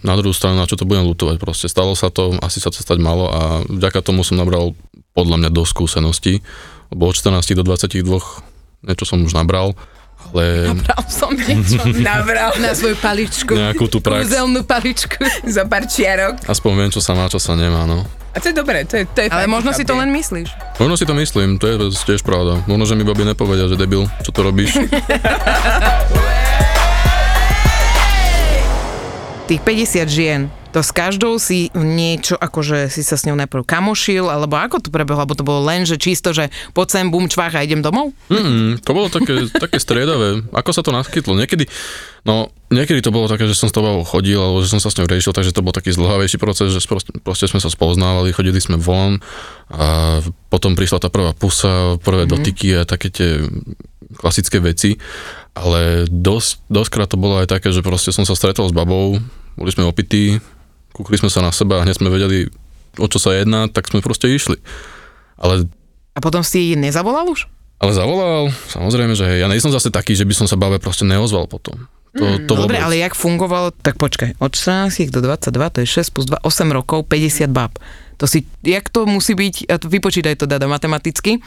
na 0.01 0.15
druhú 0.17 0.33
stranu, 0.33 0.57
na 0.57 0.65
čo 0.65 0.81
to 0.81 0.89
budem 0.89 1.05
lutovať, 1.05 1.37
proste 1.37 1.69
stalo 1.69 1.93
sa 1.93 2.09
to, 2.09 2.41
asi 2.41 2.57
sa 2.59 2.73
to 2.73 2.81
stať 2.81 2.99
malo 3.05 3.29
a 3.29 3.41
vďaka 3.69 4.01
tomu 4.01 4.25
som 4.25 4.41
nabral 4.41 4.73
podľa 5.13 5.45
mňa 5.45 5.51
dosť 5.53 5.71
skúseností, 5.77 6.41
lebo 6.89 7.13
od 7.13 7.15
14 7.15 7.53
do 7.53 7.63
22 7.69 8.01
niečo 8.89 9.05
som 9.05 9.21
už 9.21 9.37
nabral, 9.37 9.77
ale 10.29 10.77
Bral 10.77 11.03
som 11.09 11.33
niečo 11.33 11.81
Nabral 11.99 12.53
na 12.59 12.77
svoju 12.77 12.97
paličku. 12.99 13.53
nejakú 13.55 13.89
tú 13.89 14.03
prax, 14.03 14.29
Kúzelnú 14.29 14.61
paličku. 14.63 15.25
za 15.49 15.65
pár 15.65 15.89
čiarok. 15.89 16.45
aspoň 16.45 16.71
viem, 16.77 16.91
čo 16.93 17.01
sa 17.01 17.17
má, 17.17 17.27
čo 17.27 17.41
sa 17.41 17.57
nemá, 17.57 17.89
no. 17.89 18.05
A 18.29 18.39
to 18.39 18.53
je 18.53 18.55
dobré, 18.55 18.85
to 18.85 19.01
je, 19.01 19.09
to 19.09 19.25
je 19.25 19.29
Ale 19.33 19.49
fajn, 19.49 19.51
možno 19.51 19.73
si 19.73 19.83
to 19.83 19.97
len 19.97 20.13
myslíš. 20.13 20.53
Možno 20.77 20.95
si 20.95 21.09
to 21.09 21.17
myslím, 21.17 21.57
to 21.57 21.67
je 21.67 21.77
tiež 22.05 22.21
pravda. 22.23 22.61
Možno, 22.69 22.85
že 22.85 22.95
mi 22.95 23.03
babi 23.03 23.25
nepovedia, 23.25 23.67
že 23.67 23.75
debil, 23.75 24.05
čo 24.21 24.31
to 24.31 24.45
robíš. 24.45 24.77
Tých 29.49 29.65
50 29.65 30.05
žien, 30.13 30.41
to 30.69 30.85
s 30.85 30.93
každou 30.93 31.41
si 31.41 31.73
niečo, 31.73 32.37
akože 32.37 32.93
si 32.93 33.01
sa 33.01 33.17
s 33.17 33.25
ňou 33.25 33.41
najprv 33.41 33.65
kamošil, 33.65 34.29
alebo 34.29 34.61
ako 34.61 34.85
to 34.85 34.89
prebehlo, 34.93 35.25
alebo 35.25 35.33
to 35.33 35.47
bolo 35.47 35.65
len, 35.65 35.89
že 35.89 35.97
čisto, 35.97 36.37
že 36.37 36.53
poď 36.77 36.87
sem, 37.01 37.07
bum, 37.09 37.25
čvách 37.25 37.57
a 37.57 37.65
idem 37.65 37.81
domov? 37.81 38.13
Mm, 38.29 38.85
to 38.85 38.91
bolo 38.93 39.09
také, 39.09 39.49
také 39.49 39.81
striedavé. 39.81 40.45
Ako 40.53 40.77
sa 40.77 40.85
to 40.85 40.93
naskytlo? 40.93 41.33
Niekedy, 41.41 41.65
no, 42.29 42.53
niekedy 42.69 43.01
to 43.01 43.09
bolo 43.09 43.33
také, 43.33 43.49
že 43.49 43.57
som 43.57 43.73
s 43.73 43.75
tou 43.75 43.85
chodil, 44.05 44.37
alebo 44.37 44.61
že 44.61 44.69
som 44.69 44.81
sa 44.81 44.93
s 44.93 44.97
ňou 45.01 45.09
riešil, 45.09 45.33
takže 45.33 45.57
to 45.57 45.65
bol 45.65 45.73
taký 45.73 45.89
zdlhavejší 45.97 46.37
proces, 46.37 46.69
že 46.69 46.85
proste, 46.85 47.11
proste 47.25 47.49
sme 47.49 47.65
sa 47.65 47.73
spoznávali, 47.73 48.37
chodili 48.37 48.61
sme 48.61 48.77
von 48.77 49.25
a 49.73 50.21
potom 50.53 50.77
prišla 50.77 51.01
tá 51.01 51.09
prvá 51.09 51.33
pusa, 51.33 51.97
prvé 52.05 52.29
mm-hmm. 52.29 52.35
dotyky 52.37 52.69
a 52.77 52.85
také 52.85 53.09
tie 53.09 53.41
klasické 54.21 54.61
veci, 54.61 55.01
ale 55.53 56.05
dosť, 56.09 56.65
dosťkrát 56.69 57.09
to 57.13 57.21
bolo 57.21 57.41
aj 57.41 57.49
také, 57.49 57.73
že 57.73 57.85
proste 57.85 58.13
som 58.13 58.25
sa 58.25 58.37
stretol 58.37 58.69
s 58.69 58.77
babou, 58.77 59.21
boli 59.59 59.71
sme 59.75 59.85
opití, 59.85 60.39
kúkli 60.91 61.17
sme 61.17 61.29
sa 61.29 61.41
na 61.41 61.51
seba 61.51 61.81
a 61.81 61.85
hneď 61.85 61.97
sme 61.97 62.09
vedeli, 62.09 62.49
o 62.97 63.07
čo 63.07 63.17
sa 63.17 63.33
jedná, 63.33 63.67
tak 63.67 63.87
sme 63.87 64.01
proste 64.01 64.27
išli. 64.27 64.59
Ale 65.37 65.67
A 66.13 66.21
potom 66.21 66.43
si 66.43 66.75
nezavolal 66.75 67.29
už? 67.29 67.47
ale 67.79 67.95
zavolal, 67.95 68.51
samozrejme, 68.67 69.15
že 69.15 69.23
hej, 69.23 69.39
ja 69.39 69.47
nie 69.47 69.63
som 69.63 69.71
zase 69.71 69.95
taký, 69.95 70.19
že 70.19 70.27
by 70.27 70.35
som 70.35 70.47
sa 70.51 70.59
babe 70.59 70.83
proste 70.83 71.07
neozval 71.07 71.47
potom. 71.47 71.87
To, 72.19 72.25
to 72.43 72.53
Dobre, 72.59 72.75
vôbec. 72.75 72.83
ale 72.83 72.99
jak 72.99 73.15
fungovalo, 73.15 73.71
tak 73.71 73.95
počkaj, 73.95 74.35
od 74.43 74.51
14 74.51 75.15
do 75.15 75.23
22, 75.23 75.47
to 75.71 75.79
je 75.79 75.89
6 76.03 76.11
plus 76.11 76.27
2, 76.27 76.43
8 76.43 76.75
rokov, 76.75 77.07
50 77.07 77.47
bab. 77.49 77.79
To 78.19 78.27
si, 78.27 78.43
jak 78.67 78.91
to 78.91 79.07
musí 79.07 79.39
byť, 79.39 79.71
vypočítaj 79.79 80.35
to 80.35 80.51
dada 80.51 80.67
matematicky, 80.67 81.39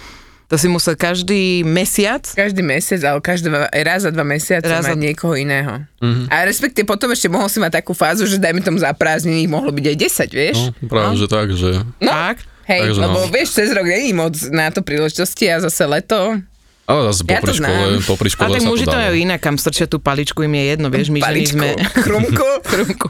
to 0.52 0.60
si 0.60 0.68
musel 0.68 1.00
každý 1.00 1.64
mesiac, 1.64 2.28
Každý 2.28 2.60
mesiac, 2.60 3.00
ale 3.08 3.24
každý 3.24 3.48
raz 3.88 4.04
za 4.04 4.12
dva 4.12 4.28
mesiace 4.28 4.68
Raz 4.68 4.84
mať 4.84 5.00
za- 5.00 5.04
niekoho 5.08 5.40
iného. 5.40 5.88
Mhm. 6.04 6.28
A 6.28 6.44
respektíve 6.44 6.84
potom 6.84 7.08
ešte 7.08 7.32
mohol 7.32 7.48
si 7.48 7.64
mať 7.64 7.80
takú 7.80 7.96
fázu, 7.96 8.28
že 8.28 8.36
dajme 8.36 8.60
tomu 8.60 8.76
za 8.76 8.92
prázdniny 8.92 9.48
mohlo 9.48 9.72
byť 9.72 9.86
aj 9.88 9.98
10, 10.28 10.28
vieš? 10.36 10.58
No, 10.84 10.92
práve, 10.92 11.16
že 11.16 11.28
tak, 11.32 11.48
že... 11.56 11.80
No. 12.04 12.12
tak, 12.12 12.44
Hej, 12.68 12.94
Takže 12.94 13.00
lebo 13.00 13.20
no. 13.26 13.32
vieš, 13.32 13.48
cez 13.56 13.70
rok 13.72 13.88
není 13.88 14.12
moc 14.12 14.36
na 14.52 14.70
to 14.70 14.84
príležitosti 14.84 15.48
a 15.48 15.64
zase 15.64 15.88
leto. 15.88 16.40
Ale 16.86 17.00
zase 17.10 17.24
Ja 17.24 17.40
popri 17.40 17.48
to 17.48 17.54
škole, 17.56 17.84
popri 18.04 18.28
a 18.28 18.34
škole 18.36 18.52
tak 18.52 18.62
sa 18.62 18.68
muži 18.68 18.86
to 18.86 18.98
majú 19.00 19.16
inak, 19.16 19.40
kam 19.40 19.56
strčia 19.56 19.88
tú 19.88 20.04
paličku, 20.04 20.44
im 20.44 20.52
je 20.60 20.64
jedno, 20.76 20.88
vieš, 20.92 21.08
my 21.16 21.20
ženy 21.24 21.28
Paličku, 21.32 21.56
sme... 21.56 21.68
chrumku. 22.04 22.48
Chrumku. 22.72 23.08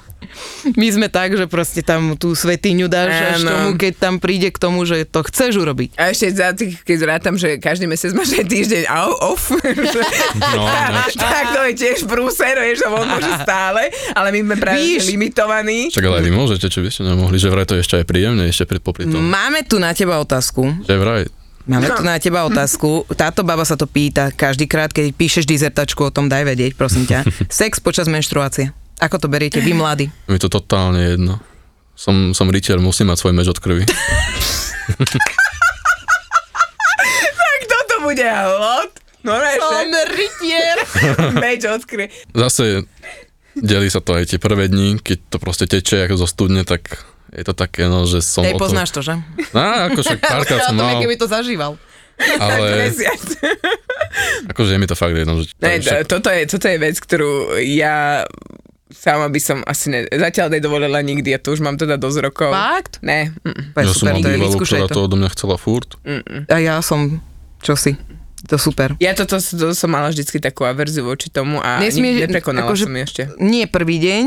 My 0.77 0.88
sme 0.93 1.07
tak, 1.10 1.33
že 1.33 1.50
proste 1.50 1.81
tam 1.81 2.13
tú 2.15 2.38
svetiňu 2.38 2.86
dáš 2.86 3.12
až 3.12 3.41
Áno. 3.41 3.50
tomu, 3.50 3.67
keď 3.81 3.93
tam 3.98 4.13
príde 4.21 4.53
k 4.53 4.57
tomu, 4.62 4.86
že 4.86 5.10
to 5.10 5.25
chceš 5.25 5.57
urobiť. 5.57 5.98
A 5.98 6.13
ešte 6.13 6.27
za 6.31 6.53
tých, 6.53 6.77
keď 6.86 6.98
rátam, 7.17 7.36
že 7.36 7.57
každý 7.57 7.89
mesiac 7.89 8.13
máš 8.13 8.38
aj 8.38 8.45
týždeň 8.45 8.83
au- 8.88 9.19
off. 9.33 9.50
No, 10.41 10.67
no. 10.67 11.01
tak 11.15 11.45
to 11.53 11.62
je 11.69 11.74
tiež 11.77 12.00
prúser, 12.05 12.55
vieš, 12.57 12.83
on 12.88 13.07
môže 13.07 13.29
stále, 13.41 13.88
ale 14.13 14.27
my 14.33 14.39
sme 14.43 14.55
práve 14.57 14.81
Víš. 14.81 15.07
limitovaní. 15.07 15.89
Však 15.93 16.03
ale 16.03 16.21
aj 16.21 16.25
vy 16.27 16.33
môžete, 16.33 16.67
čo 16.67 16.79
by 16.81 16.89
ste 16.91 17.01
nemohli, 17.07 17.38
že 17.38 17.48
vraj 17.48 17.65
to 17.65 17.77
je 17.77 17.81
ešte 17.86 17.95
aj 18.01 18.05
príjemne, 18.05 18.43
ešte 18.50 18.65
pri, 18.67 18.79
popri 18.81 19.05
tom. 19.07 19.21
Máme 19.21 19.63
tu 19.63 19.77
na 19.79 19.93
teba 19.93 20.19
otázku. 20.19 20.86
Že 20.86 20.95
vraj, 20.98 21.24
Máme 21.69 21.93
tu 21.93 22.01
na 22.01 22.17
teba 22.17 22.41
otázku. 22.50 23.05
Táto 23.13 23.45
baba 23.45 23.62
sa 23.62 23.77
to 23.77 23.86
pýta 23.86 24.33
každýkrát, 24.33 24.89
keď 24.89 25.13
píšeš 25.13 25.45
dizertačku 25.45 26.10
o 26.10 26.12
tom, 26.13 26.25
daj 26.25 26.43
vedieť, 26.43 26.74
prosím 26.74 27.05
ťa. 27.05 27.21
Sex 27.53 27.77
počas 27.77 28.10
menštruácie. 28.10 28.74
Ako 29.01 29.17
to 29.17 29.25
beriete 29.25 29.58
vy 29.58 29.74
mladí? 29.74 30.13
mi 30.29 30.38
to 30.38 30.46
totálne 30.46 31.17
jedno. 31.17 31.41
Som, 31.98 32.34
som 32.38 32.50
rytier, 32.50 32.77
musím 32.77 33.10
mať 33.10 33.17
svoj 33.17 33.34
meč 33.34 33.50
od 33.50 33.58
krvi. 33.58 33.86
Tak 37.38 37.62
toto 37.65 37.96
bude 38.05 38.25
hlod. 38.25 38.89
No 39.22 39.38
ne, 39.38 39.53
rytier. 40.10 40.77
meč 41.38 41.62
odkry. 41.65 42.10
Zase 42.34 42.86
delí 43.58 43.89
sa 43.89 44.01
to 44.01 44.17
aj 44.17 44.34
tie 44.34 44.39
prvé 44.41 44.65
dni, 44.65 44.98
keď 44.98 45.17
to 45.29 45.38
proste 45.38 45.65
teče 45.70 46.10
ako 46.10 46.15
zo 46.17 46.27
studne, 46.29 46.65
tak 46.65 47.01
je 47.31 47.43
to 47.46 47.53
také, 47.53 47.86
no, 47.88 48.03
že 48.10 48.20
som 48.25 48.43
Hej, 48.43 48.58
poznáš 48.60 48.91
to, 48.91 49.05
že? 49.05 49.15
No, 49.55 49.62
ako 49.91 50.03
však 50.03 50.20
párkrát 50.20 50.60
som 50.70 50.75
mal, 50.75 51.00
keby 51.00 51.15
to 51.15 51.27
zažíval. 51.29 51.77
ale 52.38 52.93
akože 54.51 54.77
je 54.77 54.79
mi 54.79 54.86
to 54.86 54.93
fakt 54.93 55.15
jedno, 55.17 55.41
že... 55.41 55.58
Ne, 55.58 55.81
však- 55.81 56.05
to, 56.05 56.20
toto, 56.20 56.29
je, 56.29 56.41
toto 56.46 56.65
je 56.70 56.77
vec, 56.77 56.96
ktorú 57.01 57.31
ja 57.62 58.25
sama 58.93 59.27
by 59.27 59.39
som 59.39 59.57
asi 59.63 59.88
ne, 59.88 60.00
zatiaľ 60.05 60.51
nedovolila 60.51 61.00
nikdy 61.00 61.31
a 61.31 61.38
to 61.38 61.51
už 61.51 61.60
mám 61.60 61.75
teda 61.75 61.95
dosť 61.95 62.17
rokov. 62.21 62.51
Fakt? 62.51 63.00
Ne, 63.01 63.31
mm, 63.38 63.74
To 63.74 63.79
ja 63.79 63.88
som 63.88 63.95
super, 63.98 64.13
mal 64.13 64.19
to 64.19 64.27
je, 64.27 64.36
bývalú, 64.36 64.57
ktorá 64.57 64.86
to. 64.86 64.93
to 64.93 65.01
odo 65.01 65.15
mňa 65.15 65.29
chcela 65.31 65.55
furt. 65.55 65.89
A 66.45 66.55
ja 66.57 66.75
som, 66.79 67.19
čo 67.60 67.74
si, 67.74 67.95
to 68.41 68.55
super. 68.55 68.93
ja 68.98 69.13
toto, 69.13 69.38
to 69.38 69.71
som 69.71 69.89
mala 69.89 70.10
vždycky 70.10 70.38
takú 70.38 70.63
averziu 70.63 71.03
voči 71.03 71.27
tomu 71.27 71.57
a 71.57 71.77
Nesmie- 71.77 72.19
neprekonala 72.19 72.67
akože- 72.67 72.86
som 72.86 72.95
ešte. 72.95 73.21
Nie 73.38 73.65
prvý 73.65 73.98
deň, 73.98 74.24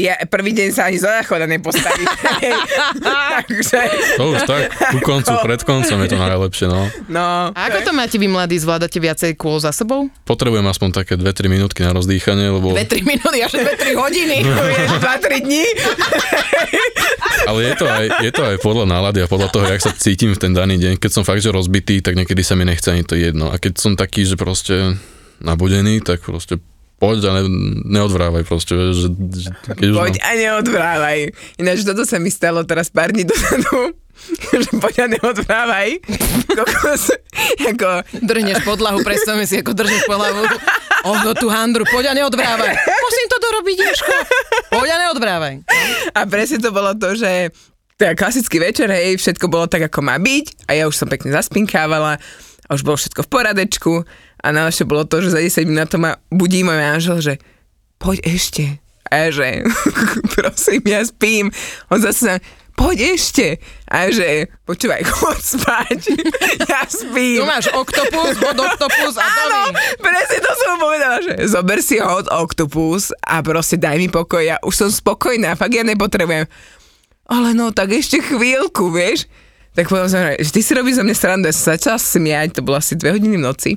Ja 0.00 0.16
prvý 0.24 0.56
deň 0.56 0.68
sa 0.72 0.88
ani 0.88 0.96
zo 0.96 1.08
záchoda 1.08 1.44
nepostaví. 1.44 2.00
Takže, 3.04 3.80
To 4.16 4.32
už 4.32 4.40
tak, 4.48 4.72
ku 4.96 4.98
koncu, 5.04 5.32
pred 5.44 5.60
koncom 5.60 5.98
je 6.04 6.08
to 6.08 6.18
najlepšie, 6.18 6.66
no. 6.68 6.88
no. 7.10 7.52
A 7.52 7.60
ako 7.68 7.84
to 7.84 7.92
máte 7.92 8.16
vy 8.16 8.28
mladí, 8.28 8.56
zvládate 8.56 8.96
viacej 8.96 9.36
kôl 9.36 9.60
za 9.60 9.74
sebou? 9.74 10.08
Potrebujem 10.24 10.64
aspoň 10.64 10.88
také 11.04 11.14
2-3 11.20 11.52
minútky 11.52 11.84
na 11.84 11.92
rozdýchanie, 11.92 12.48
lebo... 12.48 12.72
2-3 12.72 13.04
minúty, 13.04 13.38
až 13.44 13.52
2-3 13.60 13.92
hodiny. 13.96 14.36
Vieš, 14.72 14.90
2-3 15.04 15.46
dní. 15.46 15.64
Ale 17.48 17.60
je 17.64 17.74
to, 17.76 17.86
aj, 17.88 18.06
je 18.24 18.32
to 18.32 18.42
aj 18.44 18.56
podľa 18.60 18.86
nálady 18.88 19.24
a 19.24 19.28
podľa 19.28 19.48
toho, 19.52 19.66
jak 19.68 19.82
sa 19.84 19.92
cítim 19.92 20.32
v 20.32 20.40
ten 20.40 20.52
daný 20.56 20.80
deň. 20.80 21.00
Keď 21.00 21.10
som 21.12 21.22
fakt, 21.24 21.44
že 21.44 21.52
rozbitý, 21.52 22.00
tak 22.00 22.16
niekedy 22.16 22.40
sa 22.44 22.56
mi 22.56 22.64
nechce 22.64 22.88
ani 22.88 23.04
to 23.04 23.16
jedno. 23.16 23.52
A 23.52 23.60
keď 23.60 23.80
som 23.80 23.92
taký, 23.96 24.24
že 24.24 24.36
proste 24.36 24.96
nabudený, 25.42 26.02
tak 26.02 26.24
proste 26.24 26.58
poď 26.98 27.30
a 27.30 27.32
ne, 27.38 27.42
neodvrávaj 27.86 28.42
proste, 28.42 28.74
vieš, 28.74 29.06
že, 29.06 29.08
že 29.48 29.50
keď 29.74 29.86
už 29.90 29.96
Poď 29.96 30.14
a 30.18 30.30
neodvrávaj. 30.34 31.18
Ináč 31.62 31.86
toto 31.86 32.02
sa 32.02 32.18
mi 32.18 32.28
stalo 32.28 32.66
teraz 32.66 32.90
pár 32.90 33.14
dní 33.14 33.22
dozadu. 33.22 33.94
že 34.62 34.70
poď 34.82 34.94
a 34.98 35.06
neodvrávaj. 35.14 35.88
Kokos, 36.50 37.14
ako, 37.62 38.02
Drhneš 38.18 38.66
podlahu, 38.66 39.00
predstavme 39.06 39.46
si, 39.46 39.62
ako 39.62 39.72
drhneš 39.78 40.04
podlahu. 40.10 40.42
Oho, 41.06 41.30
tú 41.38 41.46
handru, 41.46 41.86
poď 41.86 42.10
a 42.10 42.14
neodvrávaj. 42.18 42.74
Musím 42.82 43.26
to 43.30 43.38
dorobiť, 43.38 43.76
Ješko. 43.78 44.14
Poď 44.74 44.88
a 44.90 44.96
neodvrávaj. 45.06 45.54
A 46.18 46.20
presne 46.26 46.58
to 46.58 46.74
bolo 46.74 46.92
to, 46.98 47.14
že 47.14 47.54
teda 47.98 48.14
klasický 48.14 48.62
večer, 48.62 48.86
hej, 48.90 49.18
všetko 49.18 49.50
bolo 49.50 49.66
tak, 49.66 49.90
ako 49.90 50.06
má 50.06 50.18
byť 50.22 50.70
a 50.70 50.78
ja 50.78 50.86
už 50.86 50.94
som 50.94 51.10
pekne 51.10 51.34
zaspinkávala 51.34 52.22
a 52.68 52.70
už 52.70 52.86
bolo 52.86 52.94
všetko 52.94 53.26
v 53.26 53.30
poradečku 53.30 53.92
a 54.38 54.46
najlepšie 54.54 54.86
bolo 54.86 55.02
to, 55.04 55.18
že 55.22 55.34
za 55.34 55.40
10 55.42 55.68
minút 55.68 55.90
to 55.90 55.98
ma 55.98 56.16
budí 56.30 56.62
môj 56.62 56.78
manžel, 56.78 57.18
že 57.18 57.34
poď 57.98 58.22
ešte. 58.24 58.78
A 59.08 59.26
ja, 59.26 59.28
že 59.34 59.66
prosím, 60.36 60.82
ja 60.86 61.00
spím. 61.02 61.50
On 61.90 61.98
zase 61.98 62.20
sa, 62.20 62.34
poď 62.78 63.18
ešte. 63.18 63.58
A 63.90 64.14
že 64.14 64.46
počúvaj, 64.62 65.02
chod 65.18 65.40
spať. 65.42 66.14
ja 66.70 66.86
spím. 66.86 67.42
Tu 67.42 67.44
máš 67.48 67.66
oktopus, 67.74 68.38
hod 68.38 68.58
oktopus 68.62 69.14
a 69.18 69.26
Áno, 69.26 69.74
presne 69.98 70.38
to 70.38 70.52
som 70.54 70.74
povedala, 70.78 71.18
že 71.18 71.32
zober 71.50 71.82
si 71.82 71.98
hod 71.98 72.30
Octopus 72.30 73.10
a 73.26 73.42
proste 73.42 73.74
daj 73.74 73.98
mi 73.98 74.06
pokoj, 74.06 74.40
ja 74.40 74.56
už 74.62 74.86
som 74.86 74.88
spokojná, 74.88 75.58
fakt 75.58 75.74
ja 75.74 75.82
nepotrebujem. 75.82 76.46
Ale 77.28 77.52
no, 77.52 77.74
tak 77.74 77.92
ešte 77.92 78.24
chvíľku, 78.24 78.88
vieš. 78.88 79.28
Tak 79.76 79.92
povedal 79.92 80.08
som, 80.08 80.20
že 80.40 80.50
ty 80.50 80.60
si 80.64 80.72
robíš 80.72 80.98
za 80.98 81.04
mňa 81.04 81.16
srandu, 81.16 81.44
ja 81.50 81.54
som 81.54 81.76
začala 81.76 81.98
smiať, 82.00 82.56
to 82.56 82.64
bolo 82.64 82.80
asi 82.80 82.96
dve 82.96 83.14
hodiny 83.14 83.36
v 83.36 83.44
noci. 83.44 83.70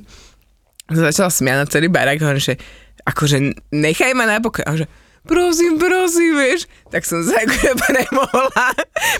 Začala 0.92 1.30
smiať 1.32 1.56
na 1.56 1.66
celý 1.68 1.88
barak, 1.88 2.20
hovorím, 2.20 2.42
že 2.42 2.54
akože 3.02 3.36
nechaj 3.72 4.12
ma 4.14 4.28
na 4.28 4.38
pokoj. 4.38 4.62
A 4.62 4.76
že, 4.78 4.86
prosím, 5.26 5.80
prosím, 5.80 6.38
vieš. 6.38 6.70
Tak 6.92 7.02
som 7.08 7.24
sa 7.24 7.42
akože 7.42 7.72
premohla. 7.82 8.66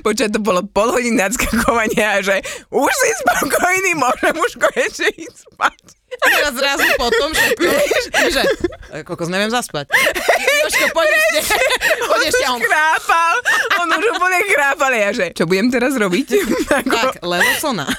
Počkaj, 0.07 0.31
to 0.31 0.41
bolo 0.43 0.63
pol 0.67 0.93
hodiny 0.93 1.19
nadskakovania 1.19 2.19
a 2.19 2.25
že 2.25 2.37
už 2.71 2.93
si 2.93 3.11
spokojný, 3.27 3.93
môžem 3.99 4.35
už 4.37 4.53
konečne 4.61 5.09
ísť 5.17 5.39
spať. 5.51 6.02
A 6.21 6.27
teraz 6.29 6.53
zrazu 6.53 6.85
potom 7.01 7.33
všetko. 7.37 7.65
Že, 8.13 8.43
e, 8.93 8.97
kokos, 9.03 9.33
neviem 9.33 9.49
zaspať. 9.49 9.89
Jožko, 10.63 10.85
poď 10.93 11.09
ešte. 11.09 11.41
Poď 12.05 12.21
ešte. 12.29 12.45
On, 12.53 12.61
Chrápal, 12.61 13.37
on 13.83 13.89
už 13.89 14.05
úplne 14.15 14.39
chrápal. 14.53 14.93
Ja 14.93 15.11
že, 15.17 15.33
čo 15.33 15.49
budem 15.49 15.73
teraz 15.73 15.97
robiť? 15.97 16.29
Tak, 16.73 17.21
Levosona. 17.21 17.85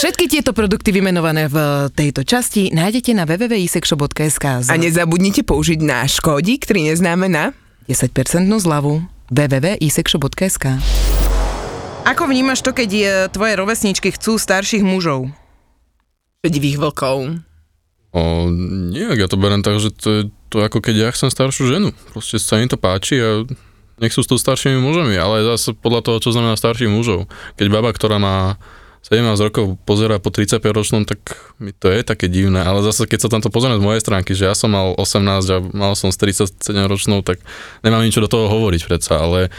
Všetky 0.00 0.24
tieto 0.30 0.56
produkty 0.56 0.88
vymenované 0.88 1.52
v 1.52 1.88
tejto 1.92 2.24
časti 2.24 2.72
nájdete 2.72 3.12
na 3.12 3.28
www.isexshop.sk 3.28 4.44
a 4.44 4.64
za 4.64 4.76
nezabudnite 4.76 5.44
použiť 5.44 5.84
náš 5.84 6.20
kódik, 6.24 6.64
ktorý 6.64 6.92
neznáme 6.92 7.28
na 7.28 7.52
10% 7.90 8.08
zľavu 8.48 9.04
www.isexshop.sk 9.28 10.64
Ako 12.08 12.22
vnímaš 12.24 12.64
to, 12.64 12.72
keď 12.72 12.88
je, 12.88 13.12
tvoje 13.32 13.52
rovesničky 13.56 14.12
chcú 14.16 14.40
starších 14.40 14.84
mužov? 14.84 15.28
Divých 16.50 16.80
vlkov. 16.80 17.44
O, 18.14 18.46
nejak, 18.94 19.26
ja 19.26 19.28
to 19.28 19.40
beriem 19.40 19.66
tak, 19.66 19.82
že 19.82 19.90
to 19.90 20.08
je 20.10 20.22
to 20.54 20.62
ako 20.62 20.78
keď 20.78 20.94
ja 20.94 21.08
chcem 21.10 21.34
staršiu 21.34 21.66
ženu. 21.66 21.90
Proste 22.14 22.38
sa 22.38 22.62
im 22.62 22.70
to 22.70 22.78
páči 22.78 23.18
a 23.18 23.42
nech 23.98 24.14
sú 24.14 24.22
s 24.22 24.30
tou 24.30 24.38
staršími 24.38 24.78
mužami, 24.78 25.18
ale 25.18 25.42
zase 25.42 25.74
podľa 25.74 26.06
toho, 26.06 26.18
čo 26.22 26.30
znamená 26.30 26.54
starších 26.54 26.90
mužov. 26.90 27.26
Keď 27.58 27.66
baba, 27.74 27.90
ktorá 27.90 28.22
má 28.22 28.54
17 29.04 29.20
rokov, 29.36 29.76
pozera 29.84 30.22
po 30.22 30.32
35 30.32 30.64
ročnom, 30.72 31.02
tak 31.04 31.20
mi 31.60 31.76
to 31.76 31.92
je 31.92 32.00
také 32.00 32.30
divné, 32.30 32.64
ale 32.64 32.80
zase 32.86 33.04
keď 33.04 33.26
sa 33.26 33.28
tam 33.28 33.44
to 33.44 33.52
pozrieme 33.52 33.76
z 33.76 33.84
mojej 33.84 34.00
stránky, 34.00 34.32
že 34.32 34.48
ja 34.48 34.56
som 34.56 34.72
mal 34.72 34.96
18 34.96 35.44
a 35.50 35.58
mal 35.74 35.92
som 35.92 36.08
s 36.08 36.16
37 36.16 36.72
ročnou, 36.88 37.20
tak 37.20 37.42
nemám 37.84 38.00
ničo 38.00 38.24
do 38.24 38.30
toho 38.30 38.48
hovoriť 38.48 38.88
predsa, 38.88 39.20
ale 39.20 39.52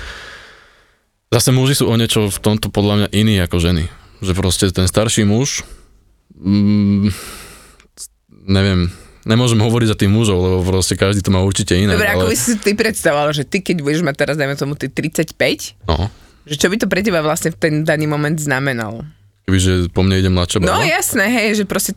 zase 1.30 1.54
muži 1.54 1.78
sú 1.78 1.92
o 1.92 1.96
niečo 2.00 2.32
v 2.32 2.40
tomto 2.42 2.74
podľa 2.74 3.06
mňa 3.06 3.08
iní 3.14 3.36
ako 3.44 3.62
ženy. 3.62 3.86
Že 4.24 4.32
proste 4.34 4.66
ten 4.74 4.88
starší 4.90 5.28
muž 5.28 5.62
mm, 6.32 7.10
neviem, 8.46 8.90
nemôžem 9.24 9.58
hovoriť 9.58 9.88
za 9.88 9.98
tých 9.98 10.12
mužov, 10.12 10.38
lebo 10.38 10.58
proste 10.64 10.94
každý 10.94 11.20
to 11.20 11.30
má 11.30 11.42
určite 11.42 11.74
iné. 11.74 11.94
Dobre, 11.94 12.10
ako 12.10 12.26
ale, 12.26 12.32
by 12.32 12.38
si 12.38 12.54
ty 12.58 12.72
predstavoval, 12.74 13.30
že 13.32 13.44
ty 13.44 13.60
keď 13.60 13.82
budeš 13.82 14.02
mať 14.02 14.16
teraz, 14.16 14.36
dajme 14.36 14.56
tomu, 14.56 14.74
ty 14.74 14.88
35, 14.88 15.34
no, 15.86 16.10
že 16.46 16.56
čo 16.56 16.68
by 16.70 16.78
to 16.78 16.86
pre 16.86 17.02
teba 17.02 17.20
vlastne 17.20 17.50
v 17.50 17.58
ten 17.58 17.74
daný 17.82 18.06
moment 18.06 18.36
znamenalo? 18.36 19.02
kebyže 19.46 19.94
po 19.94 20.02
mne 20.02 20.18
ide 20.18 20.30
mladšia 20.30 20.58
No 20.58 20.82
jasné, 20.82 21.30
hej, 21.30 21.62
že 21.62 21.64
proste 21.66 21.94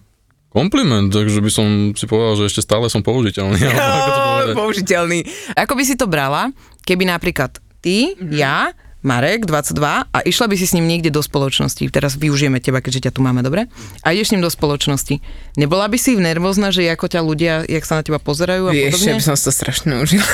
Kompliment, 0.49 1.13
takže 1.13 1.45
by 1.45 1.51
som 1.53 1.67
si 1.93 2.05
povedal, 2.05 2.41
že 2.41 2.49
ešte 2.49 2.65
stále 2.65 2.89
som 2.89 3.05
použiteľný. 3.05 3.61
alebo 3.69 4.13
ako 4.49 4.53
použiteľný. 4.65 5.21
Ako 5.53 5.77
by 5.77 5.85
si 5.85 5.93
to 5.93 6.09
brala, 6.09 6.49
keby 6.83 7.05
napríklad 7.05 7.53
ty, 7.79 8.17
Mhm. 8.17 8.33
ja, 8.33 8.73
Marek, 8.99 9.47
22 9.47 9.79
a 10.11 10.19
išla 10.27 10.47
by 10.51 10.57
si 10.59 10.67
s 10.67 10.75
ním 10.75 10.91
niekde 10.91 11.15
do 11.15 11.23
spoločnosti. 11.23 11.87
Teraz 11.87 12.19
využijeme 12.19 12.59
teba, 12.59 12.83
keďže 12.83 13.07
ťa 13.07 13.13
tu 13.15 13.21
máme, 13.23 13.47
dobre? 13.47 13.71
A 14.03 14.11
ideš 14.11 14.31
s 14.31 14.33
ním 14.35 14.43
do 14.43 14.51
spoločnosti. 14.51 15.23
Nebola 15.55 15.87
by 15.87 15.95
si 15.95 16.19
nervózna, 16.19 16.75
že 16.75 16.83
ako 16.91 17.07
ťa 17.07 17.21
ľudia, 17.23 17.53
jak 17.63 17.87
sa 17.87 17.99
na 17.99 18.03
teba 18.03 18.19
pozerajú 18.19 18.67
a 18.67 18.73
Vieš, 18.75 18.99
podobne? 18.99 19.15
by 19.15 19.23
som 19.23 19.37
to 19.39 19.51
strašne 19.55 19.93
užila. 20.03 20.27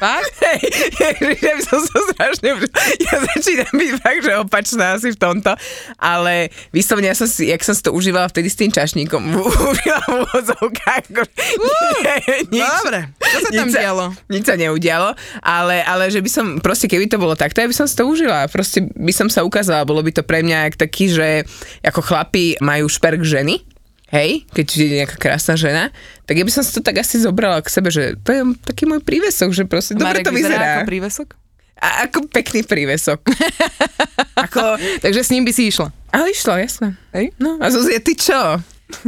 Fakt? 0.00 0.32
Hej, 1.04 1.20
ja 1.44 1.52
by 1.60 1.62
som 1.62 1.80
sa 1.84 1.98
strašne. 2.10 2.48
Ja 3.04 3.14
začínam 3.20 3.72
byť 3.76 3.90
fakt, 4.00 4.20
že 4.24 4.32
opačná 4.40 4.96
asi 4.96 5.12
v 5.12 5.18
tomto, 5.20 5.52
ale 6.00 6.48
vyslovene 6.72 7.12
ja 7.12 7.16
som 7.16 7.28
si, 7.28 7.52
jak 7.52 7.60
som 7.60 7.76
si 7.76 7.84
to 7.84 7.92
užívala 7.92 8.32
vtedy 8.32 8.48
s 8.48 8.56
tým 8.56 8.72
čašníkom, 8.72 9.20
užila 9.70 10.00
v 10.08 10.12
úvodzovkách. 10.24 11.04
Dobre, 12.48 12.98
čo 13.12 13.38
sa 13.44 13.48
tam 13.52 13.68
nič 13.68 13.76
sa- 13.76 13.82
dialo? 13.84 14.04
Nič 14.32 14.44
sa 14.48 14.56
neudialo, 14.56 15.12
ale, 15.44 15.84
ale 15.84 16.08
že 16.08 16.24
by 16.24 16.30
som, 16.32 16.46
proste 16.64 16.88
keby 16.88 17.06
to 17.12 17.20
bolo 17.20 17.36
takto, 17.36 17.60
ja 17.60 17.68
by 17.68 17.76
som 17.76 17.84
si 17.84 17.94
to 17.94 18.08
užila. 18.08 18.48
Proste 18.48 18.88
by 18.96 19.12
som 19.12 19.28
sa 19.28 19.44
ukázala, 19.44 19.84
bolo 19.84 20.00
by 20.00 20.16
to 20.16 20.24
pre 20.24 20.40
mňa 20.40 20.72
jak 20.72 20.76
taký, 20.80 21.12
že 21.12 21.28
ako 21.84 22.00
chlapi 22.00 22.56
majú 22.64 22.88
šperk 22.88 23.20
ženy, 23.20 23.60
hej, 24.10 24.44
keď 24.50 24.66
je 24.66 24.86
nejaká 25.02 25.16
krásna 25.16 25.54
žena, 25.54 25.94
tak 26.26 26.38
ja 26.38 26.44
by 26.44 26.52
som 26.52 26.62
si 26.62 26.74
to 26.74 26.82
tak 26.82 26.98
asi 26.98 27.18
zobrala 27.18 27.62
k 27.62 27.68
sebe, 27.70 27.88
že 27.88 28.18
to 28.20 28.30
je 28.30 28.42
taký 28.62 28.84
môj 28.86 29.00
prívesok, 29.02 29.54
že 29.54 29.64
proste 29.64 29.94
dobre 29.94 30.22
to 30.22 30.34
vyzerá 30.34 30.82
ako 30.82 30.90
prívesok? 30.90 31.28
A 31.80 32.04
ako 32.04 32.28
pekný 32.28 32.60
prívesok. 32.60 33.24
ako, 34.44 34.76
Takže 35.00 35.24
s 35.24 35.32
ním 35.32 35.48
by 35.48 35.52
si 35.54 35.72
išla. 35.72 35.88
ale 36.12 36.28
išlo, 36.28 36.52
jasné. 36.60 36.92
Hej? 37.16 37.32
No, 37.40 37.56
a 37.56 37.72
Zuzia, 37.72 37.96
ty 38.04 38.12
čo? 38.12 38.36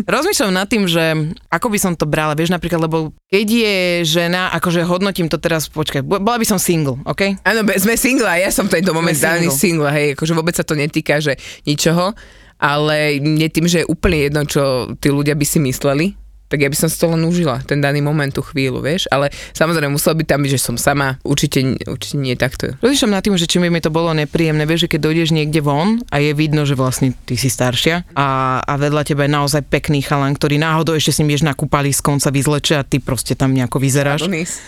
Rozmýšľam 0.06 0.54
nad 0.54 0.70
tým, 0.70 0.86
že 0.86 1.02
ako 1.50 1.66
by 1.68 1.78
som 1.82 1.92
to 1.98 2.06
brala, 2.06 2.38
vieš, 2.38 2.54
napríklad, 2.54 2.86
lebo 2.86 3.10
keď 3.26 3.46
je 3.50 3.76
žena, 4.06 4.48
akože 4.54 4.86
hodnotím 4.86 5.26
to 5.26 5.42
teraz, 5.42 5.66
počkaj, 5.66 6.06
bo- 6.06 6.22
bola 6.22 6.38
by 6.38 6.46
som 6.46 6.56
single, 6.56 7.02
OK? 7.02 7.34
Áno, 7.42 7.66
sme 7.66 7.98
single 7.98 8.30
a 8.30 8.38
ja 8.38 8.50
som 8.54 8.70
tento 8.70 8.94
momentálny 8.94 9.50
single. 9.50 9.90
single, 9.90 9.90
hej, 9.90 10.06
akože 10.14 10.32
vôbec 10.32 10.54
sa 10.54 10.62
to 10.62 10.78
netýka, 10.78 11.18
že 11.18 11.34
ničoho, 11.66 12.14
ale 12.62 13.18
mne 13.18 13.50
tým, 13.50 13.66
že 13.66 13.82
je 13.82 13.90
úplne 13.90 14.30
jedno, 14.30 14.46
čo 14.46 14.94
tí 15.02 15.10
ľudia 15.10 15.34
by 15.34 15.42
si 15.42 15.58
mysleli, 15.58 16.06
tak 16.52 16.60
ja 16.60 16.68
by 16.68 16.76
som 16.76 16.92
si 16.92 17.00
to 17.00 17.08
len 17.08 17.24
užila, 17.24 17.64
ten 17.64 17.80
daný 17.80 18.04
moment, 18.04 18.28
tú 18.28 18.44
chvíľu, 18.44 18.84
vieš, 18.84 19.08
ale 19.08 19.32
samozrejme 19.56 19.96
muselo 19.96 20.20
by 20.20 20.24
tam 20.28 20.44
byť, 20.44 20.52
že 20.52 20.60
som 20.60 20.76
sama, 20.76 21.16
určite, 21.24 21.80
určite 21.88 22.20
nie 22.20 22.36
takto. 22.36 22.76
Rozmýšľam 22.84 23.16
nad 23.16 23.24
tým, 23.24 23.40
že 23.40 23.48
či 23.48 23.56
by 23.56 23.72
mi 23.72 23.80
to 23.80 23.88
bolo 23.88 24.12
nepríjemné, 24.12 24.68
vieš, 24.68 24.84
že 24.84 24.92
keď 24.92 25.00
dojdeš 25.00 25.32
niekde 25.32 25.64
von 25.64 26.04
a 26.12 26.20
je 26.20 26.36
vidno, 26.36 26.68
že 26.68 26.76
vlastne 26.76 27.16
ty 27.24 27.40
si 27.40 27.48
staršia 27.48 28.04
a, 28.12 28.60
a 28.60 28.72
vedľa 28.76 29.02
teba 29.08 29.24
je 29.24 29.32
naozaj 29.32 29.64
pekný 29.64 30.04
chalan, 30.04 30.36
ktorý 30.36 30.60
náhodou 30.60 30.92
ešte 30.92 31.16
s 31.16 31.18
ním 31.24 31.32
vieš 31.32 31.48
na 31.48 31.56
kúpalisku, 31.56 32.12
on 32.12 32.20
sa 32.20 32.28
vyzleče 32.28 32.76
a 32.76 32.84
ty 32.84 33.00
proste 33.00 33.32
tam 33.32 33.56
nejako 33.56 33.80
vyzeráš. 33.80 34.28
Adonis. 34.28 34.60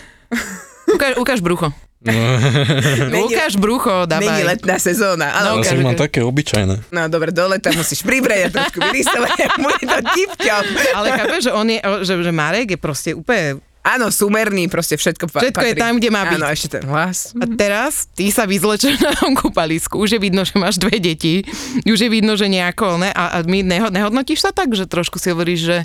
Ukáž, 0.89 1.21
ukáž 1.21 1.39
brucho. 1.45 1.69
ukáž 3.25 3.55
brucho, 3.55 4.05
Není 4.05 4.07
dávaj. 4.27 4.43
letná 4.45 4.75
sezóna, 4.77 5.31
ale 5.31 5.45
No, 5.47 5.55
Ja 5.55 5.59
ukáž. 5.59 5.71
som 5.71 5.81
mám 5.81 5.97
také 5.97 6.19
obyčajné. 6.21 6.75
No 6.89 7.01
dobre, 7.07 7.31
do 7.31 7.47
leta 7.47 7.71
musíš 7.71 8.01
pribrať 8.01 8.39
a 8.41 8.49
trošku 8.51 8.77
vyrysovať 8.79 9.31
bude 9.57 9.83
to 9.83 9.97
tipťom. 10.11 10.63
Ale 10.93 11.07
chápeš, 11.11 11.41
že 11.43 11.51
on 11.51 11.65
je, 11.65 11.79
že, 12.01 12.13
že 12.19 12.31
Marek 12.31 12.67
je 12.69 12.79
proste 12.79 13.11
úplne... 13.11 13.57
Áno, 13.81 14.09
sumerný, 14.09 14.65
proste 14.65 14.97
všetko 14.97 15.29
pa- 15.29 15.45
Všetko 15.45 15.61
je 15.63 15.75
tam, 15.75 15.93
kde 15.95 16.09
má 16.09 16.25
byť. 16.25 16.35
Áno, 16.35 16.47
ešte 16.47 16.67
ten 16.71 16.83
hlas. 16.83 17.33
A 17.35 17.45
teraz 17.47 18.09
ty 18.09 18.29
sa 18.29 18.43
vyzlečeš 18.43 18.97
na 18.97 19.13
tom 19.13 19.33
kúpalisku, 19.33 20.01
už 20.01 20.17
je 20.17 20.19
vidno, 20.19 20.41
že 20.41 20.57
máš 20.57 20.77
dve 20.77 20.97
deti, 20.97 21.45
už 21.81 21.93
je 21.95 22.09
vidno, 22.11 22.33
že 22.33 22.45
nejako, 22.47 22.97
ne? 22.97 23.09
A, 23.09 23.29
a 23.31 23.41
my 23.41 23.61
neho, 23.61 23.87
nehodnotíš 23.87 24.41
sa 24.41 24.49
tak, 24.49 24.73
že 24.73 24.85
trošku 24.85 25.15
si 25.15 25.29
hovoríš, 25.29 25.61
že 25.63 25.77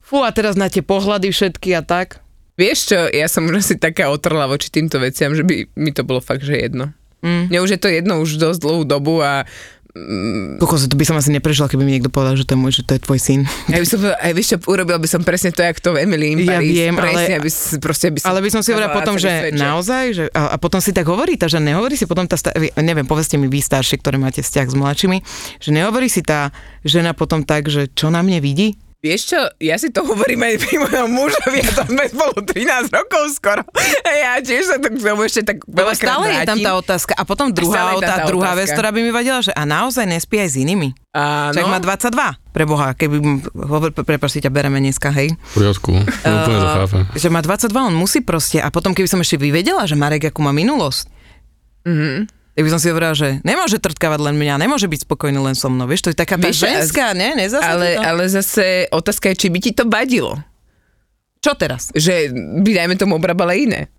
fú, 0.00 0.20
a 0.20 0.32
teraz 0.32 0.56
na 0.56 0.66
tie 0.66 0.80
pohľady 0.80 1.28
všetky 1.28 1.76
a 1.76 1.80
tak. 1.80 2.24
Vieš 2.56 2.78
čo, 2.88 2.98
ja 3.06 3.28
som 3.28 3.44
už 3.44 3.60
asi 3.62 3.76
taká 3.76 4.08
otrla 4.08 4.48
voči 4.48 4.72
týmto 4.72 4.96
veciam, 4.96 5.32
že 5.32 5.44
by 5.44 5.68
mi 5.72 5.90
to 5.92 6.02
bolo 6.02 6.18
fakt, 6.18 6.42
že 6.42 6.56
jedno. 6.56 6.90
Mm. 7.20 7.48
Mne 7.48 7.58
už 7.60 7.70
je 7.76 7.80
to 7.80 7.88
jedno 7.88 8.20
už 8.20 8.36
dosť 8.36 8.60
dlhú 8.60 8.82
dobu 8.84 9.20
a 9.20 9.44
Kokos, 10.60 10.84
to 10.84 10.92
by 10.92 11.08
som 11.08 11.16
asi 11.16 11.32
neprežila, 11.32 11.72
keby 11.72 11.80
mi 11.80 11.96
niekto 11.96 12.12
povedal, 12.12 12.36
že 12.36 12.44
to 12.44 12.52
je 12.52 12.60
môj, 12.60 12.72
že 12.74 12.84
to 12.84 12.92
je 12.92 13.00
tvoj 13.00 13.16
syn. 13.16 13.40
ja 13.72 13.80
by 13.80 13.88
som, 13.88 14.04
aj 14.04 14.32
vieš 14.36 14.48
čo, 14.52 14.56
urobil 14.68 15.00
by 15.00 15.08
som 15.08 15.24
presne 15.24 15.56
to, 15.56 15.64
jak 15.64 15.80
to 15.80 15.96
v 15.96 16.04
Emily 16.04 16.36
in 16.36 16.44
Ja 16.44 16.60
Paris. 16.60 16.68
viem, 16.68 16.92
ale- 16.92 17.00
presne, 17.00 17.32
aby, 17.40 17.48
si- 17.48 17.80
proste 17.80 18.06
by 18.12 18.18
som, 18.20 18.28
Ale 18.28 18.44
by 18.44 18.50
som 18.52 18.60
si 18.60 18.76
hovorila 18.76 18.92
potom, 18.92 19.16
že 19.16 19.30
svet, 19.32 19.56
naozaj, 19.56 20.04
že, 20.12 20.24
a, 20.36 20.52
a 20.52 20.56
potom 20.60 20.84
si 20.84 20.92
tak 20.92 21.08
hovorí 21.08 21.40
tá, 21.40 21.48
že 21.48 21.56
nehovorí 21.56 21.96
si 21.96 22.04
potom 22.04 22.28
tá, 22.28 22.36
neviem, 22.76 23.08
povedzte 23.08 23.40
mi 23.40 23.48
vy 23.48 23.56
staršie, 23.56 23.96
ktoré 23.96 24.20
máte 24.20 24.44
vzťah 24.44 24.66
s 24.68 24.76
mladšími, 24.76 25.18
že 25.64 25.70
nehovorí 25.72 26.12
si 26.12 26.20
tá 26.20 26.52
žena 26.84 27.16
potom 27.16 27.40
tak, 27.40 27.72
že 27.72 27.88
čo 27.88 28.12
na 28.12 28.20
mne 28.20 28.44
vidí? 28.44 28.76
Vieš 28.98 29.20
čo, 29.28 29.40
ja 29.60 29.76
si 29.76 29.88
to 29.88 30.02
hovorím 30.02 30.40
aj 30.42 30.54
pri 30.58 30.76
mojom 30.78 31.08
mužovi, 31.08 31.60
a 31.60 31.70
to 31.70 31.82
sme 31.84 32.04
spolu 32.06 32.36
13 32.40 32.90
rokov 32.90 33.22
skoro. 33.30 33.62
A 34.02 34.10
ja 34.10 34.32
tiež 34.40 34.66
sa 34.66 34.76
to 34.76 34.88
k 34.88 34.98
tomu 34.98 35.22
ešte 35.22 35.44
tak 35.44 35.62
veľakrát 35.62 36.00
stále 36.10 36.24
je 36.26 36.38
tam 36.42 36.56
vrátim. 36.56 36.64
tá 36.64 36.72
otázka. 36.74 37.12
A 37.12 37.22
potom 37.22 37.46
druhá, 37.48 37.92
tam 37.92 38.00
tá, 38.00 38.08
tá 38.08 38.26
druhá 38.26 38.52
vec, 38.52 38.66
ktorá 38.68 38.90
by 38.90 39.00
mi 39.00 39.12
vadila, 39.12 39.38
že 39.38 39.52
a 39.52 39.62
naozaj 39.62 40.02
nespí 40.02 40.36
aj 40.36 40.48
s 40.48 40.56
inými. 40.58 40.90
Áno. 41.12 41.54
Čak 41.54 41.64
má 41.66 41.78
22, 41.78 42.12
pre 42.50 42.64
Boha, 42.64 42.92
keby, 42.92 43.16
hovor, 43.54 43.92
prepáč, 43.92 44.30
si 44.32 44.40
ťa 44.40 44.50
bereme 44.50 44.80
dneska, 44.80 45.08
hej. 45.10 45.32
V 45.32 45.52
poriadku, 45.54 45.92
úplne 46.02 46.56
to 46.56 46.68
chápem. 46.74 47.02
Že 47.14 47.28
má 47.30 47.40
22, 47.40 47.72
on 47.84 47.94
musí 47.94 48.20
proste. 48.20 48.58
A 48.58 48.68
potom, 48.68 48.90
keby 48.90 49.06
som 49.06 49.20
ešte 49.20 49.36
vyvedela, 49.36 49.84
že 49.84 49.94
Marek, 49.94 50.28
akú 50.28 50.40
má 50.40 50.50
minulosť, 50.50 51.14
Mhm. 51.86 52.26
Tak 52.56 52.64
by 52.64 52.72
som 52.72 52.80
si 52.80 52.88
hovorila, 52.88 53.12
že 53.12 53.36
nemôže 53.44 53.76
trtkávať 53.76 54.32
len 54.32 54.40
mňa, 54.40 54.56
nemôže 54.56 54.88
byť 54.88 55.04
spokojný 55.04 55.36
len 55.36 55.52
so 55.52 55.68
mnou. 55.68 55.84
Vieš, 55.84 56.08
to 56.08 56.10
je 56.12 56.16
taká 56.16 56.40
tá 56.40 56.48
ženská, 56.48 57.12
ne? 57.12 57.36
Nezasadí 57.36 57.68
Ale, 57.68 57.88
to? 57.92 58.00
ale 58.00 58.22
zase 58.32 58.88
otázka 58.88 59.28
je, 59.28 59.36
či 59.36 59.48
by 59.52 59.58
ti 59.60 59.70
to 59.76 59.84
vadilo. 59.84 60.40
Čo 61.44 61.52
teraz? 61.52 61.92
Že 61.92 62.32
by, 62.64 62.70
dajme 62.72 62.96
tomu, 62.96 63.20
obrabale 63.20 63.60
iné. 63.60 63.92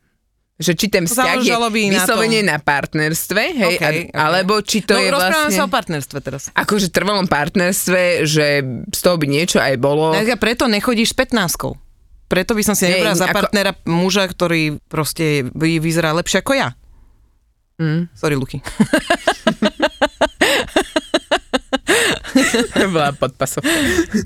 Že 0.57 0.73
či 0.73 0.85
ten 0.89 1.05
vzťah 1.05 1.37
je 1.45 1.53
na 1.53 1.69
vyslovene 2.01 2.41
tom. 2.41 2.49
na 2.49 2.57
partnerstve, 2.57 3.41
hej, 3.61 3.75
a, 3.77 3.93
okej. 3.93 3.97
alebo 4.09 4.57
či 4.65 4.81
to 4.81 4.97
no, 4.97 5.05
je 5.05 5.09
vlastne... 5.13 5.53
sa 5.53 5.63
o 5.63 5.69
partnerstve 5.69 6.17
teraz. 6.25 6.49
Akože 6.57 6.89
trvalom 6.89 7.29
partnerstve, 7.29 8.25
že 8.25 8.65
z 8.89 8.99
toho 9.05 9.21
by 9.21 9.29
niečo 9.29 9.61
aj 9.61 9.77
bolo. 9.77 10.17
Tak 10.17 10.33
a 10.33 10.37
preto 10.41 10.65
nechodíš 10.65 11.13
s 11.13 11.15
15 11.29 11.77
Preto 12.25 12.57
by 12.57 12.63
som 12.65 12.73
si 12.73 12.89
nebrala 12.89 13.13
za 13.13 13.29
ako- 13.29 13.37
partnera 13.37 13.77
muža, 13.85 14.25
ktorý 14.25 14.81
proste 14.89 15.45
vy- 15.53 15.77
vyzerá 15.77 16.09
lepšie 16.17 16.41
ako 16.41 16.57
ja. 16.57 16.73
Mm. 17.77 18.09
Sorry, 18.13 18.35
Luky. 18.35 18.61
Bola 22.93 23.11
podpasovka. 23.13 23.69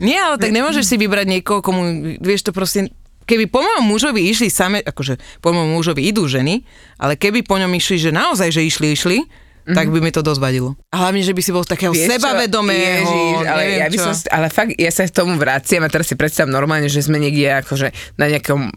Nie, 0.01 0.21
ale 0.21 0.35
tak 0.41 0.51
nemôžeš 0.53 0.85
si 0.85 0.95
vybrať 0.99 1.27
niekoho, 1.27 1.59
komu, 1.63 2.15
vieš 2.19 2.49
to 2.49 2.51
proste, 2.55 2.91
keby 3.25 3.47
po 3.47 3.63
mojom 3.63 3.85
mužovi 3.85 4.21
išli 4.27 4.51
same, 4.51 4.81
akože 4.83 5.19
po 5.39 5.53
mojom 5.55 5.77
mužovi 5.77 6.01
idú 6.09 6.25
ženy, 6.27 6.63
ale 6.97 7.15
keby 7.15 7.45
po 7.45 7.57
ňom 7.57 7.71
išli, 7.75 7.97
že 7.99 8.11
naozaj, 8.13 8.49
že 8.51 8.61
išli, 8.65 8.87
išli, 8.93 9.17
mm-hmm. 9.61 9.77
tak 9.77 9.87
by 9.93 9.99
mi 10.01 10.11
to 10.11 10.25
dosť 10.25 10.39
vadilo. 10.41 10.73
A 10.89 11.05
hlavne, 11.05 11.21
že 11.21 11.33
by 11.33 11.41
si 11.41 11.51
bol 11.53 11.65
takého 11.65 11.93
Vieš 11.93 12.09
sebavedomého, 12.17 13.05
Ježiš, 13.05 13.37
ale, 13.45 13.63
ja 13.77 13.87
by 13.87 13.97
čo. 13.97 14.03
som, 14.09 14.13
ale 14.33 14.47
fakt, 14.49 14.71
ja 14.75 14.91
sa 14.91 15.05
k 15.05 15.13
tomu 15.13 15.37
vraciam 15.37 15.81
a 15.85 15.89
teraz 15.89 16.09
si 16.09 16.15
predstavím 16.17 16.53
normálne, 16.53 16.89
že 16.89 17.05
sme 17.05 17.21
niekde 17.21 17.53
akože 17.61 17.93
na 18.17 18.25
nejakom, 18.29 18.73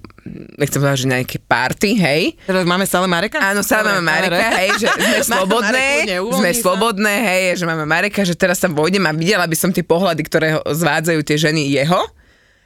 nechcem 0.61 0.79
povedať, 0.79 0.99
že 1.05 1.09
na 1.09 1.17
nejakej 1.25 1.41
party, 1.45 1.91
hej, 1.97 2.23
Teraz 2.45 2.65
máme 2.69 2.85
stále 2.85 3.09
Mareka? 3.09 3.41
Áno, 3.41 3.65
stále 3.65 3.97
máme 3.97 4.05
Mareka, 4.05 4.49
hej, 4.61 4.71
že 4.79 4.87
sme 4.93 5.19
slobodné, 5.33 5.87
sme 6.21 6.51
slobodné, 6.53 7.15
hej, 7.25 7.43
že 7.61 7.65
máme 7.65 7.89
Mareka, 7.89 8.21
že 8.23 8.37
teraz 8.37 8.61
tam 8.61 8.77
vojdem 8.77 9.05
a 9.09 9.13
videla 9.17 9.49
by 9.49 9.57
som 9.57 9.73
tie 9.73 9.83
pohľady, 9.83 10.23
ktoré 10.29 10.49
ho 10.57 10.63
zvádzajú 10.65 11.21
tie 11.25 11.37
ženy 11.41 11.73
jeho, 11.73 12.05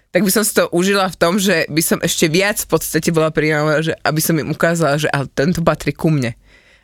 tak 0.08 0.24
by 0.24 0.30
som 0.32 0.40
si 0.40 0.56
to 0.56 0.64
užila 0.72 1.04
v 1.12 1.16
tom, 1.20 1.36
že 1.36 1.68
by 1.68 1.82
som 1.84 1.98
ešte 2.00 2.32
viac 2.32 2.56
v 2.64 2.68
podstate 2.72 3.12
bola 3.12 3.28
príjemná, 3.28 3.84
že 3.84 3.92
aby 4.00 4.20
som 4.24 4.40
im 4.40 4.48
ukázala, 4.48 4.96
že 4.96 5.08
ale 5.12 5.28
tento 5.28 5.60
patrí 5.60 5.92
ku 5.92 6.08
mne. 6.08 6.32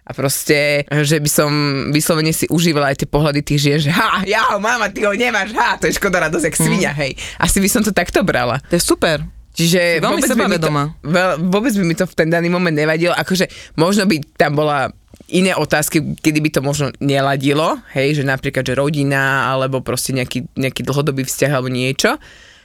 A 0.05 0.13
proste, 0.13 0.85
že 0.85 1.17
by 1.17 1.31
som 1.33 1.51
vyslovene 1.89 2.29
si 2.37 2.45
užívala 2.53 2.93
aj 2.93 3.05
tie 3.05 3.09
pohľady 3.09 3.41
tých 3.41 3.61
žien, 3.61 3.79
že 3.81 3.91
ha, 3.91 4.21
ja 4.29 4.53
ho 4.53 4.61
mám 4.61 4.85
a 4.85 4.93
ty 4.93 5.01
ho 5.09 5.17
nemáš, 5.17 5.57
ha, 5.57 5.81
to 5.81 5.89
je 5.89 5.97
škoda 5.97 6.29
radosť, 6.29 6.45
jak 6.53 6.57
svinia, 6.61 6.93
hej. 6.93 7.17
Asi 7.41 7.57
by 7.57 7.69
som 7.73 7.81
to 7.81 7.89
takto 7.89 8.21
brala. 8.21 8.61
To 8.69 8.77
je 8.77 8.85
super. 8.85 9.25
Čiže 9.55 10.03
veľmi 10.03 10.21
vôbec 10.21 10.31
by, 10.35 10.45
mi 10.51 10.59
to, 10.59 10.69
veľ, 11.07 11.31
vôbec 11.47 11.73
by 11.79 11.85
mi 11.87 11.95
to 11.95 12.05
v 12.11 12.15
ten 12.19 12.29
daný 12.29 12.51
moment 12.51 12.75
nevadilo. 12.75 13.15
Akože 13.15 13.47
možno 13.79 14.05
by 14.05 14.19
tam 14.35 14.59
bola 14.59 14.91
iné 15.31 15.55
otázky, 15.55 16.21
kedy 16.21 16.39
by 16.43 16.51
to 16.53 16.61
možno 16.61 16.91
neladilo, 16.99 17.79
hej, 17.95 18.21
že 18.21 18.27
napríklad, 18.27 18.67
že 18.67 18.75
rodina, 18.75 19.49
alebo 19.49 19.81
proste 19.81 20.13
nejaký, 20.13 20.53
nejaký 20.59 20.83
dlhodobý 20.85 21.23
vzťah 21.25 21.51
alebo 21.55 21.71
niečo. 21.71 22.19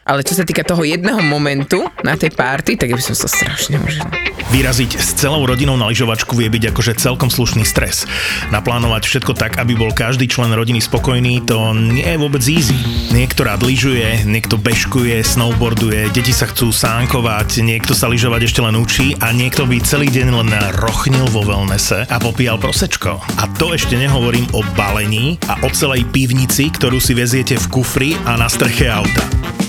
Ale 0.10 0.26
čo 0.26 0.34
sa 0.34 0.42
týka 0.42 0.66
toho 0.66 0.82
jedného 0.82 1.22
momentu 1.22 1.86
na 2.02 2.18
tej 2.18 2.34
party, 2.34 2.82
tak 2.82 2.90
by 2.98 2.98
som 2.98 3.14
sa 3.14 3.30
strašne 3.30 3.78
užila. 3.78 4.10
Vyraziť 4.50 4.98
s 4.98 5.14
celou 5.14 5.46
rodinou 5.46 5.78
na 5.78 5.86
lyžovačku 5.86 6.34
vie 6.34 6.50
byť 6.50 6.74
akože 6.74 6.98
celkom 6.98 7.30
slušný 7.30 7.62
stres. 7.62 8.10
Naplánovať 8.50 9.06
všetko 9.06 9.38
tak, 9.38 9.62
aby 9.62 9.78
bol 9.78 9.94
každý 9.94 10.26
člen 10.26 10.50
rodiny 10.50 10.82
spokojný, 10.82 11.46
to 11.46 11.78
nie 11.78 12.02
je 12.02 12.18
vôbec 12.18 12.42
easy. 12.50 12.74
Niekto 13.14 13.46
lyžuje, 13.46 14.26
niekto 14.26 14.58
bežkuje, 14.58 15.22
snowboarduje, 15.22 16.10
deti 16.10 16.34
sa 16.34 16.50
chcú 16.50 16.74
sánkovať, 16.74 17.62
niekto 17.62 17.94
sa 17.94 18.10
lyžovať 18.10 18.50
ešte 18.50 18.66
len 18.66 18.74
učí 18.74 19.14
a 19.22 19.30
niekto 19.30 19.70
by 19.70 19.78
celý 19.86 20.10
deň 20.10 20.28
len 20.34 20.50
rochnil 20.82 21.30
vo 21.30 21.46
wellnesse 21.46 22.10
a 22.10 22.18
popíjal 22.18 22.58
prosečko. 22.58 23.22
A 23.38 23.46
to 23.62 23.78
ešte 23.78 23.94
nehovorím 23.94 24.50
o 24.58 24.66
balení 24.74 25.38
a 25.46 25.62
o 25.62 25.70
celej 25.70 26.10
pivnici, 26.10 26.74
ktorú 26.74 26.98
si 26.98 27.14
veziete 27.14 27.62
v 27.62 27.70
kufri 27.70 28.18
a 28.26 28.34
na 28.42 28.50
streche 28.50 28.90
auta. 28.90 29.69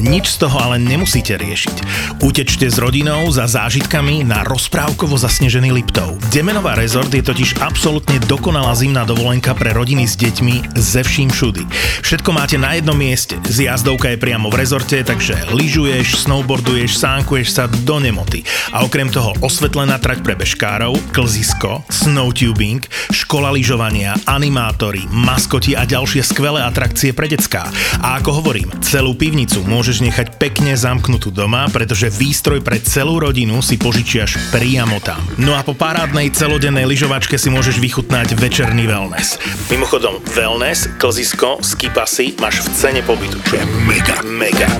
Nič 0.00 0.40
z 0.40 0.48
toho 0.48 0.56
ale 0.56 0.80
nemusíte 0.80 1.36
riešiť. 1.36 1.76
Utečte 2.24 2.72
s 2.72 2.80
rodinou 2.80 3.28
za 3.28 3.44
zážitkami 3.44 4.24
na 4.24 4.40
rozprávkovo 4.48 5.20
zasnežený 5.20 5.76
Liptov. 5.76 6.16
Demenová 6.32 6.72
rezort 6.72 7.12
je 7.12 7.20
totiž 7.20 7.60
absolútne 7.60 8.16
dokonalá 8.24 8.72
zimná 8.72 9.04
dovolenka 9.04 9.52
pre 9.52 9.76
rodiny 9.76 10.08
s 10.08 10.16
deťmi 10.16 10.72
ze 10.72 11.04
vším 11.04 11.28
všudy. 11.28 11.62
Všetko 12.00 12.32
máte 12.32 12.56
na 12.56 12.80
jednom 12.80 12.96
mieste. 12.96 13.36
Zjazdovka 13.44 14.16
je 14.16 14.18
priamo 14.18 14.48
v 14.48 14.58
rezorte, 14.64 15.04
takže 15.04 15.52
lyžuješ, 15.52 16.24
snowboarduješ, 16.24 16.96
sánkuješ 16.96 17.48
sa 17.52 17.68
do 17.68 18.00
nemoty. 18.00 18.40
A 18.72 18.88
okrem 18.88 19.12
toho 19.12 19.36
osvetlená 19.44 20.00
trať 20.00 20.24
pre 20.24 20.32
bežkárov, 20.32 20.96
klzisko, 21.12 21.84
snowtubing, 21.92 22.80
škola 23.12 23.52
lyžovania, 23.52 24.16
animátory, 24.24 25.04
maskoti 25.12 25.76
a 25.76 25.84
ďalšie 25.84 26.24
skvelé 26.24 26.64
atrakcie 26.64 27.12
pre 27.12 27.28
decká. 27.28 27.68
A 28.00 28.16
ako 28.16 28.40
hovorím, 28.40 28.72
celú 28.80 29.12
pivnicu 29.12 29.60
môžete 29.68 29.89
môžeš 29.90 30.06
nechať 30.06 30.28
pekne 30.38 30.78
zamknutú 30.78 31.34
doma, 31.34 31.66
pretože 31.66 32.14
výstroj 32.14 32.62
pre 32.62 32.78
celú 32.78 33.18
rodinu 33.18 33.58
si 33.58 33.74
požičiaš 33.74 34.38
priamo 34.54 35.02
tam. 35.02 35.18
No 35.34 35.58
a 35.58 35.66
po 35.66 35.74
parádnej 35.74 36.30
celodennej 36.30 36.86
lyžovačke 36.86 37.34
si 37.34 37.50
môžeš 37.50 37.82
vychutnať 37.82 38.38
večerný 38.38 38.86
wellness. 38.86 39.42
Mimochodom, 39.66 40.22
wellness, 40.30 40.86
klzisko, 40.94 41.58
skipasy 41.58 42.38
máš 42.38 42.62
v 42.62 42.68
cene 42.70 43.02
pobytu, 43.02 43.42
čo 43.42 43.58
je 43.58 43.66
mega, 43.82 44.22
mega. 44.22 44.70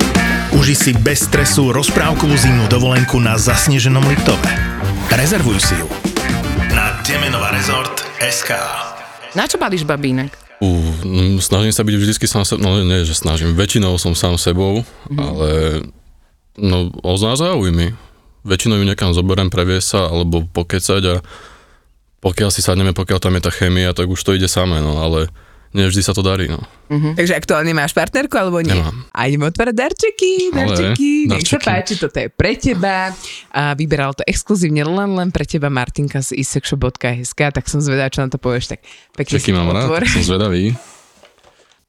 Uži 0.55 0.79
si 0.79 0.91
bez 0.95 1.27
stresu 1.27 1.75
rozprávkovú 1.75 2.31
zimnú 2.39 2.71
dovolenku 2.71 3.19
na 3.19 3.35
zasneženom 3.35 4.07
Liptove. 4.07 4.47
Rezervuj 5.11 5.59
si 5.59 5.75
ju 5.75 5.91
na 6.71 7.51
rezort 7.51 7.99
SK. 8.23 8.55
Na 9.35 9.43
čo 9.43 9.59
balíš 9.59 9.83
babínek? 9.83 10.50
Uh, 10.61 10.93
mm, 11.01 11.41
snažím 11.41 11.73
sa 11.73 11.81
byť 11.81 11.95
vždycky 11.97 12.29
sám 12.29 12.45
sebou, 12.45 12.61
no 12.61 12.85
nie, 12.85 13.01
že 13.01 13.17
snažím, 13.17 13.57
väčšinou 13.57 13.97
som 13.97 14.13
sám 14.13 14.37
sebou, 14.37 14.85
mm-hmm. 14.85 15.17
ale 15.17 15.49
no 16.53 16.93
oznázajú 17.01 17.65
mi. 17.73 17.97
Väčšinou 18.45 18.77
ju 18.77 18.85
niekam 18.85 19.09
zoberiem, 19.13 19.49
previe 19.49 19.81
sa, 19.81 20.05
alebo 20.05 20.45
pokecať 20.45 21.01
a 21.09 21.15
pokiaľ 22.21 22.49
si 22.53 22.61
sadneme, 22.61 22.93
pokiaľ 22.93 23.17
tam 23.17 23.33
je 23.37 23.41
tá 23.41 23.49
chémia, 23.49 23.97
tak 23.97 24.05
už 24.05 24.21
to 24.21 24.37
ide 24.37 24.45
samé, 24.45 24.85
no 24.85 25.01
ale 25.01 25.33
nie 25.71 25.87
vždy 25.87 26.01
sa 26.03 26.11
to 26.11 26.19
darí, 26.19 26.51
no. 26.51 26.59
Uh-huh. 26.91 27.15
Takže 27.15 27.31
aktuálne 27.31 27.71
máš 27.71 27.95
partnerku 27.95 28.35
alebo 28.35 28.59
nie? 28.59 28.75
Nemám. 28.75 29.07
A 29.15 29.31
ideme 29.31 29.47
otvárať 29.47 29.75
darčeky, 29.75 30.51
Ale, 30.51 30.75
darčeky, 30.75 31.11
nech 31.31 31.47
sa 31.47 31.57
darčeky. 31.57 31.67
páči, 31.71 31.93
toto 31.95 32.17
je 32.19 32.27
pre 32.27 32.51
teba. 32.59 33.15
A 33.55 33.71
vyberal 33.79 34.11
to 34.11 34.27
exkluzívne 34.27 34.83
len, 34.83 35.15
len 35.15 35.31
pre 35.31 35.47
teba 35.47 35.71
Martinka 35.71 36.19
z 36.19 36.35
isexshop.sk, 36.35 37.39
tak 37.39 37.65
som 37.71 37.79
zvedá, 37.79 38.11
čo 38.11 38.23
na 38.23 38.27
to 38.27 38.35
povieš, 38.35 38.75
tak 38.75 38.83
pekne 39.15 39.31
Čeky 39.39 39.55
mám 39.55 39.71
rád, 39.71 40.03
som 40.11 40.23
zvedavý. 40.27 40.75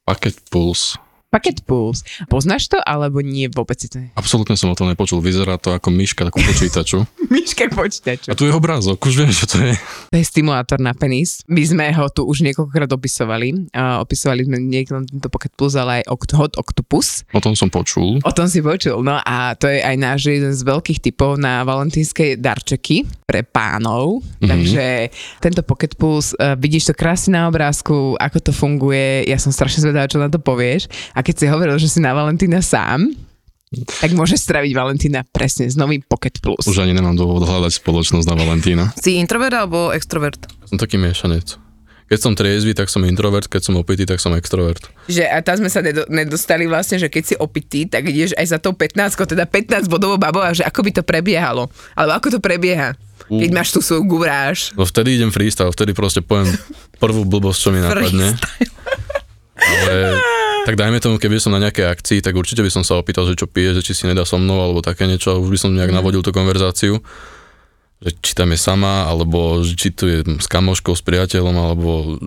Paket 0.06 0.38
Puls. 0.50 0.98
Paket 1.32 1.64
Pulse. 1.64 2.04
Poznáš 2.28 2.68
to, 2.68 2.76
alebo 2.84 3.24
nie 3.24 3.48
vôbec 3.48 3.80
si 3.80 3.88
to? 3.88 4.04
Absolútne 4.12 4.52
som 4.52 4.68
o 4.68 4.76
tom 4.76 4.92
nepočul. 4.92 5.24
Vyzerá 5.24 5.56
to 5.56 5.72
ako 5.72 5.88
myška 5.88 6.28
takú 6.28 6.44
počítaču. 6.44 7.08
Myška 7.32 7.72
počítaču. 7.72 8.28
A 8.28 8.36
tu 8.36 8.44
je 8.44 8.52
obrázok, 8.52 9.00
už 9.00 9.24
viem, 9.24 9.32
čo 9.32 9.48
to 9.48 9.56
je. 9.64 9.72
To 10.12 10.16
je 10.20 10.28
stimulátor 10.28 10.76
na 10.76 10.92
penis. 10.92 11.40
My 11.48 11.64
sme 11.64 11.88
ho 11.96 12.04
tu 12.12 12.28
už 12.28 12.44
niekoľkokrát 12.44 12.92
opisovali. 12.92 13.72
Uh, 13.72 14.04
opisovali 14.04 14.44
sme 14.44 14.60
niekto 14.60 15.00
tento 15.08 15.32
Pocket 15.32 15.56
Plus, 15.56 15.72
ale 15.72 16.04
aj 16.04 16.12
Oct- 16.12 16.36
Hot 16.36 16.52
Octopus. 16.60 17.24
O 17.32 17.40
tom 17.40 17.56
som 17.56 17.72
počul. 17.72 18.20
O 18.20 18.32
tom 18.36 18.44
si 18.44 18.60
počul, 18.60 19.00
no 19.00 19.16
a 19.16 19.56
to 19.56 19.72
je 19.72 19.80
aj 19.80 19.96
náš 19.96 20.28
jeden 20.28 20.52
z 20.52 20.60
veľkých 20.60 21.00
typov 21.00 21.40
na 21.40 21.64
valentínske 21.64 22.36
darčeky 22.36 23.08
pre 23.24 23.40
pánov. 23.40 24.20
Mm-hmm. 24.20 24.48
Takže 24.52 24.84
tento 25.40 25.64
Pocket 25.64 25.96
Plus, 25.96 26.36
uh, 26.36 26.52
vidíš 26.60 26.92
to 26.92 26.94
krásne 26.94 27.40
na 27.40 27.48
obrázku, 27.48 28.20
ako 28.20 28.36
to 28.36 28.52
funguje, 28.52 29.24
ja 29.24 29.40
som 29.40 29.48
strašne 29.48 29.88
zvedavá, 29.88 30.04
čo 30.04 30.20
na 30.20 30.28
to 30.28 30.36
povieš. 30.36 30.92
A 31.16 31.21
keď 31.22 31.34
si 31.38 31.46
hovoril, 31.48 31.76
že 31.78 31.88
si 31.88 31.98
na 32.02 32.12
Valentína 32.12 32.60
sám, 32.60 33.10
tak 33.72 34.12
môžeš 34.12 34.44
straviť 34.44 34.72
Valentína 34.76 35.24
presne 35.32 35.64
s 35.64 35.80
novým 35.80 36.04
Pocket 36.04 36.36
Plus. 36.44 36.60
Už 36.68 36.84
ani 36.84 36.92
nemám 36.92 37.16
dôvod 37.16 37.48
hľadať 37.48 37.80
spoločnosť 37.80 38.26
na 38.28 38.36
Valentína. 38.36 38.84
Si 39.00 39.16
introvert 39.16 39.56
alebo 39.56 39.96
extrovert? 39.96 40.44
Som 40.68 40.76
taký 40.76 41.00
miešanec. 41.00 41.56
Keď 42.12 42.20
som 42.20 42.36
triezvy, 42.36 42.76
tak 42.76 42.92
som 42.92 43.00
introvert, 43.08 43.48
keď 43.48 43.72
som 43.72 43.80
opitý, 43.80 44.04
tak 44.04 44.20
som 44.20 44.36
extrovert. 44.36 44.84
Že 45.08 45.24
a 45.32 45.40
tam 45.40 45.64
sme 45.64 45.72
sa 45.72 45.80
nedo, 45.80 46.04
nedostali 46.12 46.68
vlastne, 46.68 47.00
že 47.00 47.08
keď 47.08 47.22
si 47.24 47.34
opitý, 47.40 47.88
tak 47.88 48.04
ideš 48.04 48.36
aj 48.36 48.46
za 48.52 48.58
tou 48.60 48.76
15, 48.76 49.16
teda 49.16 49.48
15 49.48 49.88
bodovou 49.88 50.20
babou 50.20 50.44
a 50.44 50.52
že 50.52 50.60
ako 50.60 50.84
by 50.84 50.90
to 51.00 51.02
prebiehalo. 51.08 51.72
Alebo 51.96 52.12
ako 52.20 52.28
to 52.36 52.40
prebieha. 52.44 52.92
Keď 53.32 53.50
máš 53.56 53.72
tú 53.72 53.80
svoju 53.80 54.04
guráž. 54.04 54.76
No 54.76 54.84
vtedy 54.84 55.16
idem 55.16 55.32
freestyle, 55.32 55.72
vtedy 55.72 55.96
proste 55.96 56.20
poviem 56.20 56.52
prvú 57.00 57.24
blbosť, 57.24 57.58
čo 57.64 57.68
mi 57.72 57.80
napadne. 57.88 58.36
Ale 59.56 60.20
tak 60.62 60.74
dajme 60.78 60.98
tomu, 61.02 61.18
keby 61.18 61.42
som 61.42 61.54
na 61.54 61.62
nejakej 61.62 61.86
akcii, 61.86 62.18
tak 62.22 62.34
určite 62.38 62.62
by 62.62 62.70
som 62.70 62.82
sa 62.86 62.98
opýtal, 62.98 63.26
že 63.26 63.38
čo 63.38 63.50
pije, 63.50 63.78
že 63.78 63.82
či 63.82 63.92
si 63.92 64.04
nedá 64.06 64.22
so 64.22 64.38
mnou, 64.38 64.58
alebo 64.62 64.80
také 64.80 65.10
niečo, 65.10 65.38
už 65.38 65.50
by 65.50 65.58
som 65.58 65.70
nejak 65.74 65.90
navodil 65.90 66.22
tú 66.22 66.30
konverzáciu. 66.30 67.02
Že 68.02 68.10
či 68.18 68.32
tam 68.34 68.50
je 68.50 68.58
sama, 68.58 69.06
alebo 69.06 69.62
že 69.62 69.78
či 69.78 69.88
tu 69.94 70.10
je 70.10 70.26
s 70.26 70.46
kamoškou, 70.50 70.94
s 70.94 71.02
priateľom, 71.06 71.54
alebo 71.54 72.18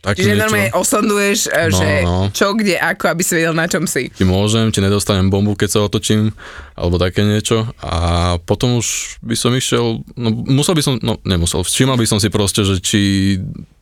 také 0.00 0.24
Čiže 0.24 0.40
normálne 0.40 0.72
osonduješ, 0.72 1.38
e, 1.52 1.64
No, 1.68 1.76
že 1.76 1.88
no. 2.08 2.16
čo, 2.32 2.56
kde, 2.56 2.80
ako, 2.80 3.04
aby 3.12 3.20
si 3.20 3.32
vedel, 3.36 3.52
na 3.52 3.68
čom 3.68 3.84
si. 3.84 4.08
či 4.08 4.24
môžem, 4.24 4.72
či 4.72 4.80
nedostanem 4.80 5.28
bombu, 5.28 5.52
keď 5.52 5.68
sa 5.68 5.80
otočím, 5.84 6.32
alebo 6.72 6.96
také 6.96 7.20
niečo. 7.20 7.68
A 7.84 8.36
potom 8.40 8.80
už 8.80 9.20
by 9.20 9.36
som 9.36 9.52
išiel, 9.52 10.00
no 10.16 10.28
musel 10.32 10.72
by 10.72 10.82
som, 10.84 10.94
no 11.04 11.20
nemusel, 11.28 11.60
všímal 11.60 12.00
by 12.00 12.08
som 12.08 12.16
si 12.16 12.32
proste, 12.32 12.64
že 12.64 12.80
či 12.80 13.00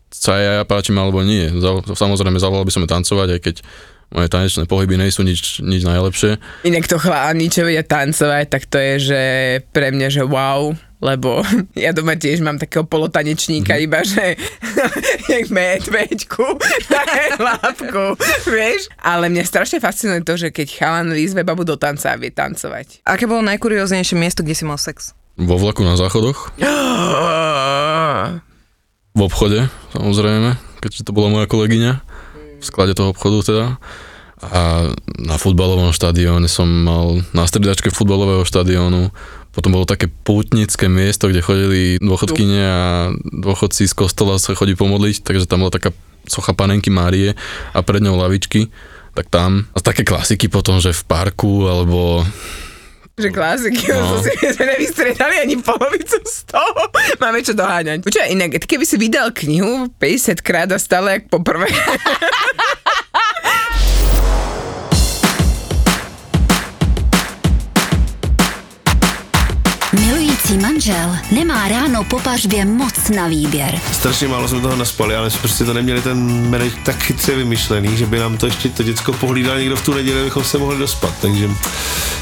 sa 0.09 0.35
ja 0.37 0.55
páčim 0.63 0.95
alebo 0.95 1.21
nie. 1.21 1.49
Samozrejme, 1.89 2.37
zavolal 2.37 2.65
by 2.65 2.73
som 2.73 2.83
ju 2.83 2.89
tancovať, 2.89 3.29
aj 3.35 3.41
keď 3.41 3.57
moje 4.09 4.29
tanečné 4.29 4.65
pohyby 4.65 4.97
nie 4.97 5.13
sú 5.13 5.21
nič, 5.21 5.61
nič 5.61 5.85
najlepšie. 5.85 6.41
Inak 6.65 6.89
to 6.89 6.97
chlani, 6.97 7.47
čo 7.47 7.61
vedia 7.63 7.85
tancovať, 7.85 8.45
tak 8.49 8.65
to 8.65 8.77
je, 8.77 8.95
že 9.05 9.21
pre 9.69 9.93
mňa, 9.93 10.09
že 10.09 10.25
wow, 10.25 10.73
lebo 10.99 11.45
ja 11.77 11.93
doma 11.93 12.17
tiež 12.17 12.41
mám 12.41 12.57
takého 12.57 12.83
polotanečníka, 12.83 13.77
Mhm. 13.77 13.83
iba 13.85 14.01
že 14.01 14.33
jak 15.29 15.53
medveďku 15.53 16.41
na 16.89 17.03
hlavku, 17.37 18.17
vieš? 18.49 18.89
Ale 18.97 19.29
mňa 19.29 19.45
strašne 19.45 19.77
fascinuje 19.77 20.25
to, 20.25 20.41
že 20.41 20.49
keď 20.49 20.67
chalan 20.73 21.13
výzve 21.13 21.45
babu 21.45 21.63
do 21.63 21.77
tanca 21.77 22.09
a 22.09 22.17
vie 22.17 22.33
tancovať. 22.33 23.05
Aké 23.05 23.29
bolo 23.29 23.45
najkurióznejšie 23.45 24.17
miesto, 24.17 24.41
kde 24.41 24.57
si 24.57 24.65
mal 24.65 24.81
sex? 24.81 25.13
Vo 25.37 25.55
vlaku 25.55 25.85
na 25.85 25.95
záchodoch, 25.95 26.49
v 29.15 29.21
obchode, 29.21 29.69
samozrejme, 29.95 30.59
keďže 30.81 31.07
to 31.09 31.13
bola 31.17 31.29
moja 31.33 31.47
kolegyňa, 31.49 31.93
v 32.59 32.65
sklade 32.65 32.93
toho 32.95 33.15
obchodu 33.15 33.39
teda. 33.47 33.67
A 34.39 34.95
na 35.19 35.35
futbalovom 35.35 35.91
štadióne 35.91 36.47
som 36.47 36.67
mal 36.67 37.27
na 37.35 37.43
striedačke 37.43 37.91
futbalového 37.91 38.47
štadiónu. 38.47 39.11
Potom 39.51 39.75
bolo 39.75 39.83
také 39.83 40.07
pútnické 40.07 40.87
miesto, 40.87 41.27
kde 41.27 41.43
chodili 41.43 41.99
dôchodkyne 41.99 42.63
a 42.63 43.11
dôchodci 43.19 43.91
z 43.91 43.95
kostola 43.99 44.39
sa 44.39 44.55
chodí 44.55 44.79
pomodliť, 44.79 45.27
takže 45.27 45.51
tam 45.51 45.67
bola 45.67 45.75
taká 45.75 45.91
socha 46.31 46.55
panenky 46.55 46.87
Márie 46.87 47.35
a 47.75 47.83
pred 47.83 47.99
ňou 47.99 48.15
lavičky, 48.15 48.71
tak 49.19 49.27
tam. 49.27 49.67
A 49.75 49.83
také 49.83 50.07
klasiky 50.07 50.47
potom, 50.47 50.79
že 50.79 50.95
v 50.95 51.03
parku 51.11 51.67
alebo 51.67 52.23
Že 53.19 53.29
klasiky, 53.35 53.85
no. 53.91 53.99
No. 54.09 54.23
si 54.23 54.31
že 54.39 54.63
nevystriedali 54.63 55.43
ani 55.43 55.59
polovicu 55.59 56.23
z 56.23 56.39
toho. 56.47 56.87
Máme 57.19 57.43
čo 57.43 57.53
doháňať. 57.53 58.07
Počúvaj, 58.07 58.31
inak, 58.31 58.51
keby 58.63 58.85
si 58.87 58.95
vydal 58.95 59.35
knihu 59.35 59.91
50 59.99 60.39
krát 60.41 60.71
a 60.71 60.79
stále 60.79 61.19
jak 61.19 61.25
poprvé. 61.27 61.67
Milující 70.49 70.73
manžel 70.73 71.17
nemá 71.31 71.69
ráno 71.69 72.05
po 72.05 72.21
pařbě 72.21 72.65
moc 72.65 73.09
na 73.17 73.29
výběr. 73.29 73.81
Strašně 73.93 74.29
málo 74.29 74.49
jsme 74.49 74.61
toho 74.61 74.77
naspali, 74.77 75.17
ale 75.17 75.31
jsme 75.31 75.41
prostě 75.41 75.65
to 75.65 75.75
neměli 75.75 76.03
ten 76.03 76.51
manage 76.51 76.77
tak 76.83 77.03
chytře 77.03 77.35
vymyšlený, 77.35 77.97
že 77.97 78.07
by 78.07 78.19
nám 78.19 78.37
to 78.37 78.47
ještě 78.47 78.69
to 78.69 78.83
děcko 78.83 79.13
pohlídal 79.13 79.59
někdo 79.59 79.77
v 79.77 79.85
tu 79.85 79.95
neděli, 79.95 80.21
abychom 80.21 80.45
se 80.45 80.59
mohli 80.59 80.79
dospat, 80.79 81.15
takže 81.21 81.49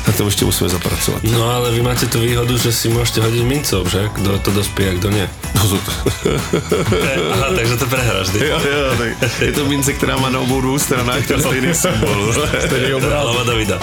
na 0.07 0.13
tom 0.13 0.27
ještě 0.27 0.45
musíme 0.45 0.71
zapracovat. 0.71 1.23
No 1.23 1.51
ale 1.51 1.71
vy 1.71 1.83
máte 1.83 2.07
tú 2.07 2.23
výhodu, 2.23 2.55
že 2.59 2.71
si 2.71 2.87
môžete 2.87 3.27
hodiť 3.27 3.43
mincov, 3.43 3.91
že? 3.91 4.07
Kto 4.15 4.39
to 4.39 4.51
dospie 4.55 4.91
a 4.91 4.95
kto 4.95 5.11
nie. 5.11 5.27
No, 5.55 5.63
to, 5.67 5.79
Aha, 7.35 7.47
takže 7.57 7.75
to 7.77 7.87
prehráš, 7.91 8.29
ty. 8.31 8.39
jo, 8.47 8.59
jo, 8.63 8.95
tak 8.99 9.41
je 9.41 9.53
to 9.53 9.67
mince, 9.67 9.93
která 9.93 10.17
má 10.17 10.31
na 10.31 10.39
obou 10.41 10.61
dvou 10.61 10.79
stranách 10.79 11.27
ten 11.27 11.43
stejný 11.43 11.75
symbol. 11.75 12.35
Stejný 12.67 13.01
Hlava 13.03 13.43
Davida. 13.43 13.79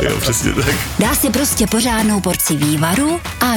jo, 0.00 0.12
přesně 0.20 0.52
tak. 0.52 0.74
Dá 0.98 1.14
si 1.14 1.30
prostě 1.30 1.66
pořádnou 1.66 2.20
porci 2.20 2.56
vývaru 2.56 3.20
a 3.40 3.56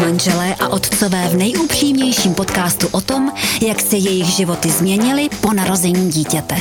Manželé 0.00 0.54
a 0.54 0.68
otcové 0.68 1.28
v 1.28 1.36
nejupřímnějším 1.36 2.34
podcastu 2.34 2.88
o 2.90 3.00
tom, 3.00 3.32
jak 3.66 3.80
se 3.80 3.96
jejich 3.96 4.26
životy 4.26 4.70
změnily 4.70 5.28
po 5.40 5.52
narození 5.52 6.10
dítěte. 6.10 6.56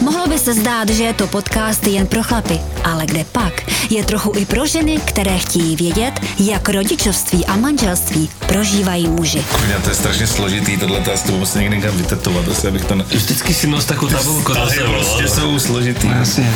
Mohlo 0.00 0.26
by 0.26 0.38
se 0.38 0.54
zdát, 0.54 0.88
že 0.88 1.04
je 1.04 1.14
to 1.14 1.26
podcast 1.26 1.86
jen 1.86 2.06
pro 2.06 2.22
chlapy, 2.22 2.60
ale 2.84 3.06
kde 3.06 3.24
pak? 3.24 3.52
Je 3.90 4.04
trochu 4.04 4.32
i 4.36 4.44
pro 4.44 4.66
ženy, 4.66 4.98
které 5.04 5.38
chtějí 5.38 5.76
vědět, 5.76 6.20
jak 6.38 6.68
rodičovství 6.68 7.46
a 7.46 7.56
manželství 7.56 8.30
prožívají 8.46 9.08
muži. 9.08 9.44
Kurňa, 9.52 9.80
to 9.80 9.88
je 9.88 9.94
strašně 9.94 10.26
složitý, 10.26 10.76
tohle 10.76 11.00
to 11.00 11.10
já 11.10 11.16
tebou 11.16 11.38
musím 11.38 11.60
někde 11.60 11.76
někam 11.76 11.96
vytetovat, 11.96 12.48
asi 12.48 12.68
abych 12.68 12.84
to 12.84 12.94
ne... 12.94 13.04
Vždycky 13.10 13.54
si 13.54 13.66
nos 13.66 13.84
takú 13.84 14.08
tabulku 14.08 14.54
za 14.54 14.66
sebou. 14.70 14.92
prostě 14.92 15.28
jsou 15.28 15.58
složitý. 15.58 16.08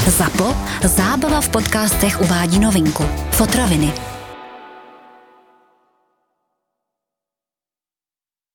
Zapo, 0.07 0.57
zábava 0.83 1.40
v 1.40 1.48
podcastech 1.48 2.20
uvádí 2.20 2.59
novinku. 2.59 3.05
Fotroviny. 3.31 4.13